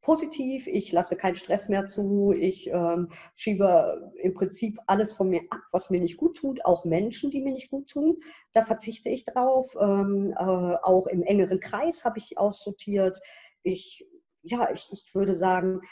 Positiv, 0.00 0.68
ich 0.68 0.90
lasse 0.92 1.16
keinen 1.16 1.36
Stress 1.36 1.68
mehr 1.68 1.84
zu, 1.84 2.32
ich 2.32 2.70
ähm, 2.70 3.10
schiebe 3.34 4.10
im 4.22 4.32
Prinzip 4.32 4.78
alles 4.86 5.14
von 5.14 5.28
mir 5.28 5.42
ab, 5.50 5.60
was 5.72 5.90
mir 5.90 6.00
nicht 6.00 6.16
gut 6.16 6.38
tut, 6.38 6.64
auch 6.64 6.86
Menschen, 6.86 7.30
die 7.30 7.42
mir 7.42 7.52
nicht 7.52 7.70
gut 7.70 7.90
tun. 7.90 8.16
Da 8.54 8.62
verzichte 8.62 9.10
ich 9.10 9.24
drauf. 9.24 9.76
Ähm, 9.78 10.32
äh, 10.32 10.42
auch 10.42 11.08
im 11.08 11.22
engeren 11.22 11.60
Kreis 11.60 12.06
habe 12.06 12.18
ich 12.18 12.38
aussortiert. 12.38 13.20
Ich, 13.62 14.08
ja, 14.42 14.70
ich, 14.72 14.88
ich 14.92 15.14
würde 15.14 15.34
sagen, 15.34 15.82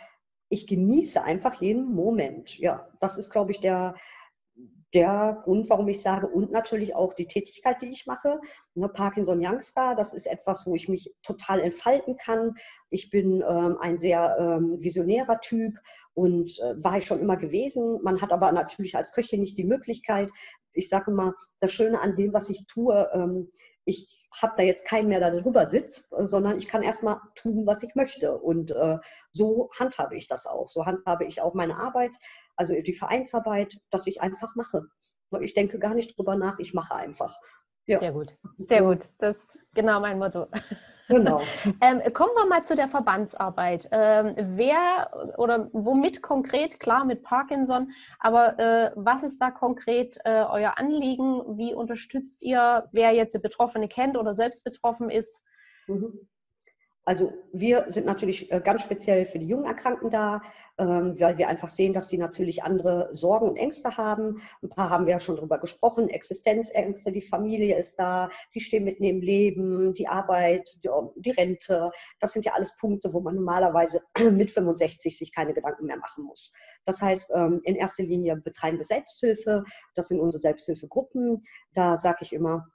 ich 0.48 0.66
genieße 0.66 1.22
einfach 1.22 1.60
jeden 1.60 1.94
Moment. 1.94 2.58
Ja, 2.58 2.88
das 3.00 3.18
ist, 3.18 3.30
glaube 3.30 3.52
ich, 3.52 3.60
der, 3.60 3.96
der 4.94 5.40
Grund, 5.42 5.68
warum 5.68 5.88
ich 5.88 6.00
sage, 6.00 6.28
und 6.28 6.52
natürlich 6.52 6.94
auch 6.94 7.14
die 7.14 7.26
Tätigkeit, 7.26 7.82
die 7.82 7.90
ich 7.90 8.06
mache. 8.06 8.40
Ne, 8.74 8.88
Parkinson 8.88 9.42
Youngstar, 9.44 9.96
das 9.96 10.12
ist 10.12 10.26
etwas, 10.26 10.66
wo 10.66 10.74
ich 10.74 10.88
mich 10.88 11.14
total 11.22 11.60
entfalten 11.60 12.16
kann. 12.16 12.54
Ich 12.90 13.10
bin 13.10 13.44
ähm, 13.46 13.76
ein 13.80 13.98
sehr 13.98 14.36
ähm, 14.38 14.76
visionärer 14.80 15.40
Typ 15.40 15.74
und 16.14 16.58
äh, 16.60 16.82
war 16.82 16.98
ich 16.98 17.04
schon 17.06 17.20
immer 17.20 17.36
gewesen. 17.36 17.98
Man 18.02 18.22
hat 18.22 18.32
aber 18.32 18.52
natürlich 18.52 18.96
als 18.96 19.12
Köchin 19.12 19.40
nicht 19.40 19.58
die 19.58 19.64
Möglichkeit. 19.64 20.30
Ich 20.76 20.88
sage 20.88 21.10
mal, 21.10 21.34
das 21.60 21.72
Schöne 21.72 22.00
an 22.00 22.16
dem, 22.16 22.32
was 22.32 22.50
ich 22.50 22.66
tue, 22.66 23.08
ähm, 23.12 23.50
ich 23.84 24.28
habe 24.42 24.54
da 24.56 24.62
jetzt 24.64 24.84
keinen 24.84 25.08
mehr, 25.08 25.20
der 25.20 25.30
darüber 25.30 25.66
sitzt, 25.66 26.10
sondern 26.10 26.58
ich 26.58 26.66
kann 26.66 26.82
erstmal 26.82 27.20
tun, 27.36 27.66
was 27.66 27.82
ich 27.84 27.94
möchte. 27.94 28.36
Und 28.36 28.72
äh, 28.72 28.98
so 29.30 29.70
handhabe 29.78 30.16
ich 30.16 30.26
das 30.26 30.46
auch. 30.46 30.68
So 30.68 30.84
handhabe 30.84 31.24
ich 31.24 31.40
auch 31.40 31.54
meine 31.54 31.78
Arbeit, 31.78 32.16
also 32.56 32.74
die 32.74 32.94
Vereinsarbeit, 32.94 33.78
dass 33.90 34.06
ich 34.06 34.20
einfach 34.20 34.56
mache. 34.56 34.82
Ich 35.40 35.54
denke 35.54 35.78
gar 35.78 35.94
nicht 35.94 36.18
drüber 36.18 36.36
nach, 36.36 36.58
ich 36.58 36.74
mache 36.74 36.94
einfach. 36.94 37.38
Ja. 37.88 38.00
Sehr 38.00 38.12
gut, 38.12 38.32
sehr 38.58 38.82
gut. 38.82 38.98
Das 39.20 39.54
ist 39.54 39.74
genau 39.76 40.00
mein 40.00 40.18
Motto. 40.18 40.46
Genau. 41.06 41.40
ähm, 41.82 42.02
kommen 42.12 42.32
wir 42.34 42.46
mal 42.46 42.64
zu 42.64 42.74
der 42.74 42.88
Verbandsarbeit. 42.88 43.88
Ähm, 43.92 44.34
wer 44.56 45.34
oder 45.38 45.70
womit 45.72 46.20
konkret, 46.20 46.80
klar 46.80 47.04
mit 47.04 47.22
Parkinson, 47.22 47.92
aber 48.18 48.58
äh, 48.58 48.90
was 48.96 49.22
ist 49.22 49.40
da 49.40 49.52
konkret 49.52 50.18
äh, 50.24 50.42
euer 50.42 50.78
Anliegen? 50.78 51.56
Wie 51.56 51.74
unterstützt 51.74 52.42
ihr, 52.42 52.82
wer 52.90 53.12
jetzt 53.12 53.34
die 53.34 53.38
Betroffene 53.38 53.86
kennt 53.86 54.16
oder 54.16 54.34
selbst 54.34 54.64
betroffen 54.64 55.08
ist? 55.08 55.46
Mhm. 55.86 56.26
Also 57.08 57.32
wir 57.52 57.84
sind 57.86 58.04
natürlich 58.04 58.50
äh, 58.50 58.60
ganz 58.60 58.82
speziell 58.82 59.26
für 59.26 59.38
die 59.38 59.46
jungen 59.46 59.64
Erkrankten 59.64 60.10
da, 60.10 60.42
ähm, 60.76 61.14
weil 61.20 61.38
wir 61.38 61.46
einfach 61.46 61.68
sehen, 61.68 61.92
dass 61.92 62.08
sie 62.08 62.18
natürlich 62.18 62.64
andere 62.64 63.14
Sorgen 63.14 63.48
und 63.48 63.56
Ängste 63.56 63.96
haben. 63.96 64.40
Ein 64.60 64.70
paar 64.70 64.90
haben 64.90 65.06
wir 65.06 65.12
ja 65.12 65.20
schon 65.20 65.36
drüber 65.36 65.58
gesprochen. 65.58 66.08
Existenzängste, 66.08 67.12
die 67.12 67.22
Familie 67.22 67.78
ist 67.78 68.00
da, 68.00 68.28
die 68.54 68.60
stehen 68.60 68.82
mitten 68.82 69.04
im 69.04 69.20
Leben, 69.20 69.94
die 69.94 70.08
Arbeit, 70.08 70.68
die 70.82 71.30
Rente. 71.30 71.92
Das 72.18 72.32
sind 72.32 72.44
ja 72.44 72.54
alles 72.54 72.76
Punkte, 72.76 73.14
wo 73.14 73.20
man 73.20 73.36
normalerweise 73.36 74.02
mit 74.32 74.50
65 74.50 75.16
sich 75.16 75.32
keine 75.32 75.54
Gedanken 75.54 75.86
mehr 75.86 75.98
machen 75.98 76.24
muss. 76.24 76.52
Das 76.84 77.00
heißt, 77.00 77.30
ähm, 77.36 77.60
in 77.62 77.76
erster 77.76 78.02
Linie 78.02 78.34
betreiben 78.34 78.78
wir 78.78 78.84
Selbsthilfe. 78.84 79.62
Das 79.94 80.08
sind 80.08 80.18
unsere 80.18 80.40
Selbsthilfegruppen. 80.40 81.40
Da 81.72 81.98
sage 81.98 82.18
ich 82.22 82.32
immer, 82.32 82.66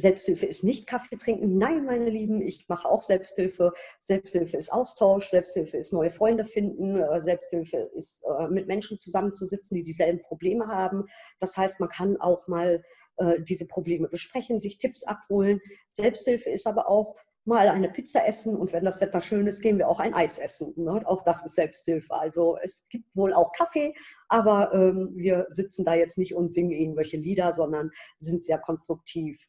Selbsthilfe 0.00 0.46
ist 0.46 0.64
nicht 0.64 0.86
Kaffee 0.86 1.16
trinken. 1.16 1.58
Nein, 1.58 1.84
meine 1.84 2.10
Lieben, 2.10 2.40
ich 2.40 2.68
mache 2.68 2.88
auch 2.88 3.00
Selbsthilfe. 3.00 3.72
Selbsthilfe 3.98 4.56
ist 4.56 4.72
Austausch, 4.72 5.28
Selbsthilfe 5.28 5.76
ist 5.76 5.92
neue 5.92 6.10
Freunde 6.10 6.44
finden, 6.44 6.96
äh, 6.96 7.20
Selbsthilfe 7.20 7.76
ist 7.94 8.24
äh, 8.24 8.48
mit 8.48 8.66
Menschen 8.66 8.98
zusammenzusitzen, 8.98 9.76
die 9.76 9.84
dieselben 9.84 10.22
Probleme 10.22 10.66
haben. 10.66 11.06
Das 11.38 11.56
heißt, 11.56 11.80
man 11.80 11.88
kann 11.88 12.16
auch 12.20 12.48
mal 12.48 12.82
äh, 13.18 13.40
diese 13.42 13.66
Probleme 13.66 14.08
besprechen, 14.08 14.60
sich 14.60 14.78
Tipps 14.78 15.04
abholen. 15.04 15.60
Selbsthilfe 15.90 16.50
ist 16.50 16.66
aber 16.66 16.88
auch 16.88 17.16
mal 17.44 17.68
eine 17.68 17.88
Pizza 17.88 18.26
essen 18.26 18.56
und 18.56 18.72
wenn 18.72 18.84
das 18.84 19.00
Wetter 19.00 19.20
schön 19.20 19.46
ist, 19.46 19.62
gehen 19.62 19.78
wir 19.78 19.88
auch 19.88 19.98
ein 19.98 20.14
Eis 20.14 20.38
essen. 20.38 20.74
Ne? 20.76 21.02
Auch 21.06 21.22
das 21.22 21.44
ist 21.44 21.54
Selbsthilfe. 21.54 22.14
Also 22.14 22.58
es 22.62 22.86
gibt 22.88 23.16
wohl 23.16 23.32
auch 23.32 23.52
Kaffee, 23.52 23.94
aber 24.28 24.72
ähm, 24.74 25.10
wir 25.14 25.46
sitzen 25.50 25.84
da 25.84 25.94
jetzt 25.94 26.18
nicht 26.18 26.34
und 26.34 26.52
singen 26.52 26.72
irgendwelche 26.72 27.16
Lieder, 27.16 27.52
sondern 27.54 27.90
sind 28.18 28.44
sehr 28.44 28.58
konstruktiv. 28.58 29.46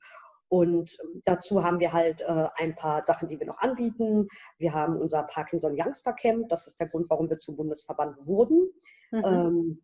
Und 0.52 0.98
dazu 1.24 1.64
haben 1.64 1.80
wir 1.80 1.94
halt 1.94 2.24
äh, 2.24 2.48
ein 2.58 2.76
paar 2.76 3.06
Sachen, 3.06 3.30
die 3.30 3.40
wir 3.40 3.48
noch 3.48 3.60
anbieten. 3.60 4.28
Wir 4.58 4.74
haben 4.74 4.98
unser 4.98 5.24
Parkinson 5.24 5.78
Youngster 5.80 6.12
Camp. 6.12 6.50
Das 6.50 6.68
ist 6.68 6.78
der 6.78 6.90
Grund, 6.90 7.10
warum 7.10 7.30
wir 7.30 7.38
zum 7.38 7.56
Bundesverband 7.56 8.18
wurden. 8.28 8.70
Mhm. 9.12 9.24
Ähm, 9.24 9.82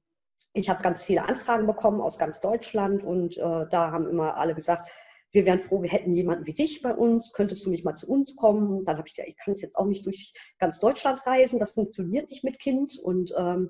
ich 0.52 0.70
habe 0.70 0.84
ganz 0.84 1.06
viele 1.06 1.24
Anfragen 1.24 1.68
bekommen 1.68 2.02
aus 2.02 2.20
ganz 2.20 2.42
Deutschland 2.42 3.02
und 3.02 3.38
äh, 3.38 3.66
da 3.72 3.92
haben 3.92 4.10
immer 4.10 4.36
alle 4.36 4.54
gesagt, 4.56 4.92
wir 5.32 5.46
wären 5.46 5.60
froh, 5.60 5.82
wir 5.82 5.90
hätten 5.90 6.12
jemanden 6.12 6.46
wie 6.48 6.54
dich 6.54 6.82
bei 6.82 6.94
uns. 6.94 7.32
Könntest 7.32 7.66
du 7.66 7.70
nicht 7.70 7.86
mal 7.86 7.96
zu 7.96 8.12
uns 8.12 8.36
kommen? 8.36 8.84
Dann 8.84 8.98
habe 8.98 9.08
ich 9.08 9.16
gedacht, 9.16 9.30
ich 9.30 9.38
kann 9.38 9.54
es 9.54 9.62
jetzt 9.62 9.78
auch 9.78 9.86
nicht 9.86 10.06
durch 10.06 10.34
ganz 10.60 10.82
Deutschland 10.82 11.26
reisen. 11.26 11.60
Das 11.60 11.72
funktioniert 11.72 12.30
nicht 12.30 12.44
mit 12.44 12.60
Kind. 12.60 13.00
Und 13.02 13.34
ähm, 13.38 13.70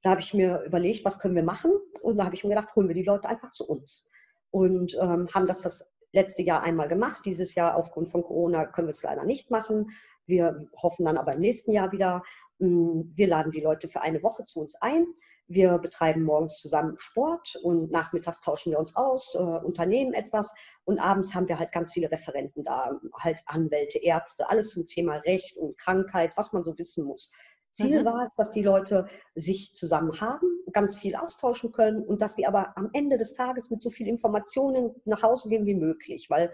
da 0.00 0.10
habe 0.10 0.22
ich 0.22 0.32
mir 0.32 0.62
überlegt, 0.62 1.04
was 1.04 1.18
können 1.18 1.34
wir 1.34 1.42
machen? 1.42 1.72
Und 2.00 2.16
da 2.16 2.24
habe 2.24 2.34
ich 2.34 2.42
mir 2.42 2.54
gedacht, 2.54 2.74
holen 2.74 2.88
wir 2.88 2.94
die 2.94 3.04
Leute 3.04 3.28
einfach 3.28 3.50
zu 3.50 3.68
uns. 3.68 4.08
Und 4.50 4.96
ähm, 4.98 5.28
haben 5.34 5.46
das 5.46 5.60
das 5.60 5.92
letzte 6.12 6.42
Jahr 6.42 6.62
einmal 6.62 6.88
gemacht. 6.88 7.22
Dieses 7.24 7.54
Jahr 7.54 7.76
aufgrund 7.76 8.08
von 8.08 8.22
Corona 8.22 8.66
können 8.66 8.88
wir 8.88 8.92
es 8.92 9.02
leider 9.02 9.24
nicht 9.24 9.50
machen. 9.50 9.90
Wir 10.26 10.58
hoffen 10.82 11.06
dann 11.06 11.18
aber 11.18 11.34
im 11.34 11.40
nächsten 11.40 11.72
Jahr 11.72 11.92
wieder. 11.92 12.22
Hm, 12.60 13.10
wir 13.14 13.28
laden 13.28 13.52
die 13.52 13.60
Leute 13.60 13.88
für 13.88 14.00
eine 14.00 14.22
Woche 14.22 14.44
zu 14.44 14.60
uns 14.60 14.74
ein. 14.80 15.06
Wir 15.46 15.78
betreiben 15.78 16.24
morgens 16.24 16.58
zusammen 16.60 16.96
Sport 16.98 17.56
und 17.62 17.90
nachmittags 17.90 18.40
tauschen 18.40 18.72
wir 18.72 18.78
uns 18.78 18.96
aus, 18.96 19.34
äh, 19.34 19.38
unternehmen 19.38 20.12
etwas 20.12 20.54
und 20.84 20.98
abends 20.98 21.34
haben 21.34 21.48
wir 21.48 21.58
halt 21.58 21.72
ganz 21.72 21.92
viele 21.92 22.10
Referenten 22.10 22.64
da, 22.64 22.98
halt 23.14 23.40
Anwälte, 23.46 23.98
Ärzte, 23.98 24.50
alles 24.50 24.72
zum 24.72 24.86
Thema 24.86 25.16
Recht 25.18 25.56
und 25.56 25.78
Krankheit, 25.78 26.32
was 26.36 26.52
man 26.52 26.64
so 26.64 26.76
wissen 26.78 27.06
muss. 27.06 27.30
Ziel 27.78 28.00
mhm. 28.00 28.04
war 28.04 28.22
es, 28.22 28.34
dass 28.34 28.50
die 28.50 28.62
Leute 28.62 29.06
sich 29.34 29.72
zusammen 29.74 30.20
haben, 30.20 30.46
ganz 30.72 30.98
viel 30.98 31.14
austauschen 31.14 31.72
können 31.72 32.02
und 32.02 32.20
dass 32.20 32.34
sie 32.34 32.46
aber 32.46 32.76
am 32.76 32.90
Ende 32.92 33.16
des 33.16 33.34
Tages 33.34 33.70
mit 33.70 33.80
so 33.80 33.90
viel 33.90 34.08
Informationen 34.08 34.94
nach 35.04 35.22
Hause 35.22 35.48
gehen 35.48 35.66
wie 35.66 35.74
möglich. 35.74 36.28
Weil 36.28 36.52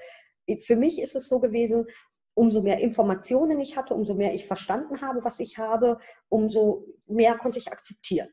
für 0.60 0.76
mich 0.76 1.00
ist 1.00 1.16
es 1.16 1.28
so 1.28 1.40
gewesen, 1.40 1.87
umso 2.34 2.62
mehr 2.62 2.80
Informationen 2.80 3.60
ich 3.60 3.76
hatte, 3.76 3.94
umso 3.94 4.14
mehr 4.14 4.34
ich 4.34 4.46
verstanden 4.46 5.00
habe, 5.00 5.24
was 5.24 5.40
ich 5.40 5.58
habe, 5.58 5.98
umso 6.28 6.84
mehr 7.06 7.37
konnte 7.37 7.58
ich 7.58 7.72
akzeptieren. 7.72 8.28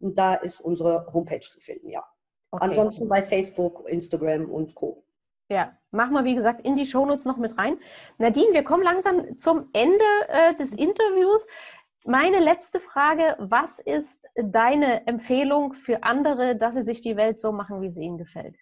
und 0.00 0.18
da 0.18 0.34
ist 0.34 0.60
unsere 0.60 1.06
Homepage 1.12 1.38
zu 1.40 1.60
finden, 1.60 1.90
ja. 1.90 2.02
Okay. 2.50 2.64
Ansonsten 2.64 3.08
bei 3.08 3.22
Facebook, 3.22 3.88
Instagram 3.88 4.50
und 4.50 4.74
Co. 4.74 5.04
Ja, 5.50 5.76
machen 5.90 6.14
wir 6.14 6.24
wie 6.24 6.34
gesagt 6.34 6.66
in 6.66 6.74
die 6.74 6.86
Shownotes 6.86 7.26
noch 7.26 7.36
mit 7.36 7.58
rein. 7.58 7.76
Nadine, 8.18 8.52
wir 8.52 8.64
kommen 8.64 8.82
langsam 8.82 9.38
zum 9.38 9.68
Ende 9.72 10.04
äh, 10.28 10.54
des 10.54 10.72
Interviews. 10.72 11.46
Meine 12.06 12.38
letzte 12.38 12.80
Frage, 12.80 13.34
was 13.38 13.78
ist 13.78 14.28
deine 14.34 15.06
Empfehlung 15.06 15.72
für 15.72 16.02
andere, 16.02 16.56
dass 16.56 16.74
sie 16.74 16.82
sich 16.82 17.00
die 17.00 17.16
Welt 17.16 17.40
so 17.40 17.50
machen, 17.50 17.80
wie 17.80 17.88
sie 17.88 18.04
ihnen 18.04 18.18
gefällt? 18.18 18.58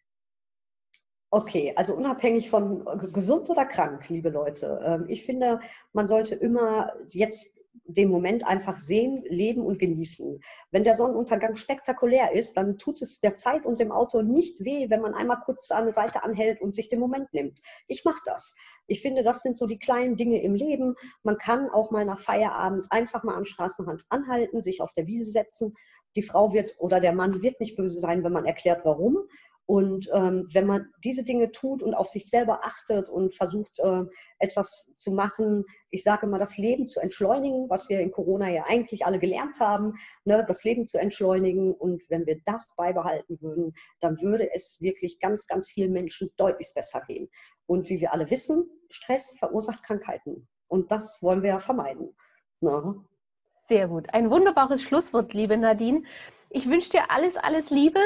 Okay, 1.30 1.72
also 1.76 1.96
unabhängig 1.96 2.50
von 2.50 2.84
gesund 3.12 3.50
oder 3.50 3.64
krank, 3.64 4.08
liebe 4.10 4.28
Leute. 4.28 4.80
Ähm, 4.84 5.06
ich 5.08 5.24
finde, 5.24 5.58
man 5.92 6.06
sollte 6.06 6.36
immer 6.36 6.92
jetzt 7.08 7.56
den 7.84 8.10
Moment 8.10 8.46
einfach 8.46 8.78
sehen, 8.78 9.22
leben 9.28 9.62
und 9.64 9.78
genießen. 9.78 10.40
Wenn 10.70 10.84
der 10.84 10.94
Sonnenuntergang 10.94 11.56
spektakulär 11.56 12.32
ist, 12.32 12.56
dann 12.56 12.78
tut 12.78 13.02
es 13.02 13.20
der 13.20 13.34
Zeit 13.34 13.64
und 13.64 13.80
dem 13.80 13.92
Auto 13.92 14.22
nicht 14.22 14.64
weh, 14.64 14.88
wenn 14.90 15.00
man 15.00 15.14
einmal 15.14 15.40
kurz 15.44 15.70
an 15.70 15.84
der 15.84 15.94
Seite 15.94 16.22
anhält 16.24 16.60
und 16.60 16.74
sich 16.74 16.88
den 16.88 17.00
Moment 17.00 17.32
nimmt. 17.32 17.60
Ich 17.88 18.04
mache 18.04 18.20
das. 18.24 18.54
Ich 18.86 19.00
finde, 19.00 19.22
das 19.22 19.40
sind 19.40 19.56
so 19.56 19.66
die 19.66 19.78
kleinen 19.78 20.16
Dinge 20.16 20.42
im 20.42 20.54
Leben. 20.54 20.94
Man 21.22 21.38
kann 21.38 21.70
auch 21.70 21.90
mal 21.90 22.04
nach 22.04 22.20
Feierabend 22.20 22.86
einfach 22.90 23.24
mal 23.24 23.36
am 23.36 23.44
Straßenrand 23.44 24.04
anhalten, 24.08 24.60
sich 24.60 24.80
auf 24.80 24.92
der 24.92 25.06
Wiese 25.06 25.30
setzen. 25.30 25.74
Die 26.16 26.22
Frau 26.22 26.52
wird 26.52 26.76
oder 26.78 27.00
der 27.00 27.12
Mann 27.12 27.42
wird 27.42 27.60
nicht 27.60 27.76
böse 27.76 28.00
sein, 28.00 28.22
wenn 28.22 28.32
man 28.32 28.44
erklärt, 28.44 28.84
warum. 28.84 29.18
Und 29.66 30.10
ähm, 30.12 30.48
wenn 30.52 30.66
man 30.66 30.90
diese 31.04 31.24
Dinge 31.24 31.50
tut 31.52 31.82
und 31.82 31.94
auf 31.94 32.08
sich 32.08 32.28
selber 32.28 32.60
achtet 32.64 33.08
und 33.08 33.34
versucht, 33.34 33.78
äh, 33.78 34.04
etwas 34.38 34.92
zu 34.96 35.12
machen, 35.12 35.64
ich 35.90 36.02
sage 36.02 36.26
mal, 36.26 36.38
das 36.38 36.58
Leben 36.58 36.88
zu 36.88 37.00
entschleunigen, 37.00 37.70
was 37.70 37.88
wir 37.88 38.00
in 38.00 38.10
Corona 38.10 38.50
ja 38.50 38.64
eigentlich 38.66 39.06
alle 39.06 39.18
gelernt 39.18 39.60
haben, 39.60 39.94
ne, 40.24 40.44
das 40.46 40.64
Leben 40.64 40.86
zu 40.86 40.98
entschleunigen. 40.98 41.72
Und 41.72 42.02
wenn 42.10 42.26
wir 42.26 42.40
das 42.44 42.74
beibehalten 42.76 43.40
würden, 43.40 43.72
dann 44.00 44.20
würde 44.20 44.52
es 44.52 44.78
wirklich 44.80 45.20
ganz, 45.20 45.46
ganz 45.46 45.68
vielen 45.70 45.92
Menschen 45.92 46.30
deutlich 46.36 46.72
besser 46.74 47.02
gehen. 47.06 47.28
Und 47.66 47.88
wie 47.88 48.00
wir 48.00 48.12
alle 48.12 48.30
wissen, 48.30 48.64
Stress 48.90 49.36
verursacht 49.38 49.84
Krankheiten. 49.84 50.48
Und 50.66 50.90
das 50.90 51.22
wollen 51.22 51.42
wir 51.42 51.50
ja 51.50 51.58
vermeiden. 51.60 52.16
Ne? 52.60 53.04
Sehr 53.50 53.86
gut. 53.88 54.12
Ein 54.12 54.30
wunderbares 54.30 54.82
Schlusswort, 54.82 55.34
liebe 55.34 55.56
Nadine. 55.56 56.02
Ich 56.50 56.68
wünsche 56.68 56.90
dir 56.90 57.10
alles, 57.10 57.36
alles 57.36 57.70
Liebe. 57.70 58.00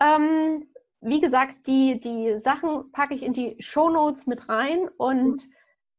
Ähm, 0.00 0.66
wie 1.02 1.20
gesagt, 1.20 1.66
die, 1.66 2.00
die 2.00 2.38
Sachen 2.38 2.90
packe 2.92 3.14
ich 3.14 3.22
in 3.22 3.32
die 3.32 3.56
Show 3.58 3.90
Notes 3.90 4.26
mit 4.26 4.48
rein 4.48 4.88
und 4.96 5.42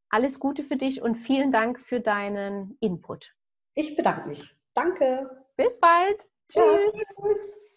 alles 0.10 0.40
Gute 0.40 0.64
für 0.64 0.78
dich 0.78 1.02
und 1.02 1.16
vielen 1.16 1.52
Dank 1.52 1.80
für 1.80 2.00
deinen 2.00 2.78
Input. 2.80 3.36
Ich 3.76 3.96
bedanke 3.96 4.28
mich. 4.28 4.56
Danke. 4.74 5.46
Bis 5.58 5.80
bald. 5.80 6.30
Tschüss. 6.50 6.64
Ja, 6.64 6.92
tschüss. 6.92 7.73